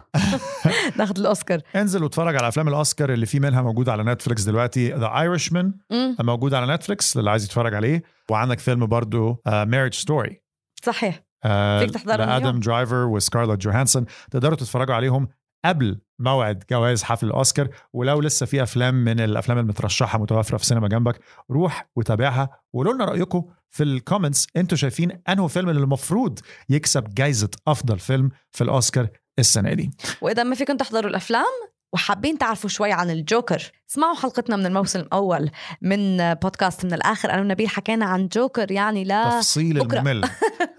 ناخذ 0.99 1.19
الأوسكار. 1.19 1.61
انزل 1.77 2.03
واتفرج 2.03 2.37
على 2.37 2.49
أفلام 2.49 2.69
الأوسكار 2.69 3.13
اللي 3.13 3.27
في 3.27 3.41
منها 3.41 3.63
موجود 3.63 3.89
على 3.89 4.03
نتفليكس 4.05 4.43
دلوقتي 4.43 4.93
The 4.93 5.21
Irishman 5.21 5.75
موجود 6.21 6.55
على 6.55 6.75
نتفليكس 6.75 7.17
للي 7.17 7.31
عايز 7.31 7.45
يتفرج 7.45 7.75
عليه. 7.75 8.03
وعندك 8.31 8.59
فيلم 8.59 8.87
برضو 8.87 9.43
Marriage 9.47 9.95
Story 9.95 10.43
صحيح. 10.83 11.15
آه، 11.15 11.30
فيك 11.43 11.91
تحضرهم 11.91 12.29
لآدم 12.29 12.47
اليوم. 12.49 12.61
درايفر 12.61 13.05
وسكارلت 13.07 13.61
جوهانسون 13.61 14.05
تقدروا 14.31 14.57
تتفرجوا 14.57 14.95
عليهم 14.95 15.29
قبل 15.65 16.01
موعد 16.19 16.65
جوائز 16.71 17.03
حفل 17.03 17.27
الأوسكار 17.27 17.69
ولو 17.93 18.21
لسه 18.21 18.47
في 18.47 18.63
أفلام 18.63 18.95
من 18.95 19.21
الأفلام 19.21 19.59
المترشحة 19.59 20.19
متوفرة 20.19 20.57
في 20.57 20.67
سينما 20.67 20.89
جنبك 20.89 21.21
روح 21.51 21.91
وتابعها 21.97 22.49
وقولوا 22.73 22.93
لنا 22.95 23.05
رأيكم 23.05 23.45
في 23.71 23.83
ال 23.83 23.90
comments 23.90 24.47
أنتوا 24.57 24.77
شايفين 24.79 25.23
انه 25.29 25.47
فيلم 25.47 25.69
اللي 25.69 25.81
المفروض 25.81 26.39
يكسب 26.69 27.15
جائزه 27.15 27.51
أفضل 27.69 27.99
فيلم 27.99 28.31
في 28.51 28.65
الأوسكار 28.65 29.09
السنة 29.39 29.75
دي 29.75 29.91
وإذا 30.21 30.43
ما 30.43 30.55
فيكم 30.55 30.77
تحضروا 30.77 31.11
الأفلام 31.11 31.71
وحابين 31.93 32.39
تعرفوا 32.39 32.71
شوي 32.71 32.93
عن 32.93 33.11
الجوكر. 33.11 33.73
اسمعوا 33.91 34.15
حلقتنا 34.15 34.57
من 34.57 34.67
الموسم 34.67 35.01
الأول 35.01 35.51
من 35.83 36.35
بودكاست 36.35 36.85
من 36.85 36.95
الآخر. 36.95 37.31
أنا 37.31 37.41
ونبيل 37.41 37.69
حكينا 37.69 38.07
عن 38.07 38.29
جوكر 38.29 38.73
يعني 38.73 39.05
لا 39.05 39.41
تفصيل 39.41 39.79
بكرة. 39.79 39.99
الممل. 39.99 40.29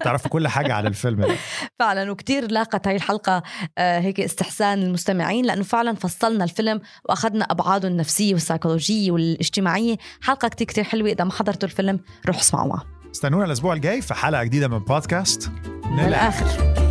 تعرفوا 0.03 0.31
كل 0.31 0.47
حاجة 0.47 0.73
عن 0.73 0.87
الفيلم 0.87 1.21
ده. 1.21 1.35
فعلا 1.79 2.11
وكتير 2.11 2.51
لاقت 2.51 2.87
هاي 2.87 2.95
الحلقة 2.95 3.43
آه، 3.77 3.99
هيك 3.99 4.19
استحسان 4.19 4.83
المستمعين 4.83 5.45
لأنه 5.45 5.63
فعلا 5.63 5.95
فصلنا 5.95 6.43
الفيلم 6.43 6.81
وأخذنا 7.09 7.45
أبعاده 7.45 7.87
النفسية 7.87 8.33
والسيكولوجية 8.33 9.11
والاجتماعية. 9.11 9.97
حلقة 10.21 10.47
كتير 10.47 10.67
كتير 10.67 10.83
حلوة. 10.83 11.09
إذا 11.09 11.23
ما 11.23 11.31
حضرتوا 11.31 11.69
الفيلم 11.69 11.99
روحوا 12.27 12.41
اسمعوها. 12.41 12.85
استنونا 13.11 13.45
الأسبوع 13.45 13.73
الجاي 13.73 14.01
في 14.01 14.13
حلقة 14.13 14.43
جديدة 14.43 14.67
من 14.67 14.79
بودكاست. 14.79 15.51
من 15.85 15.99
الآخر. 15.99 16.90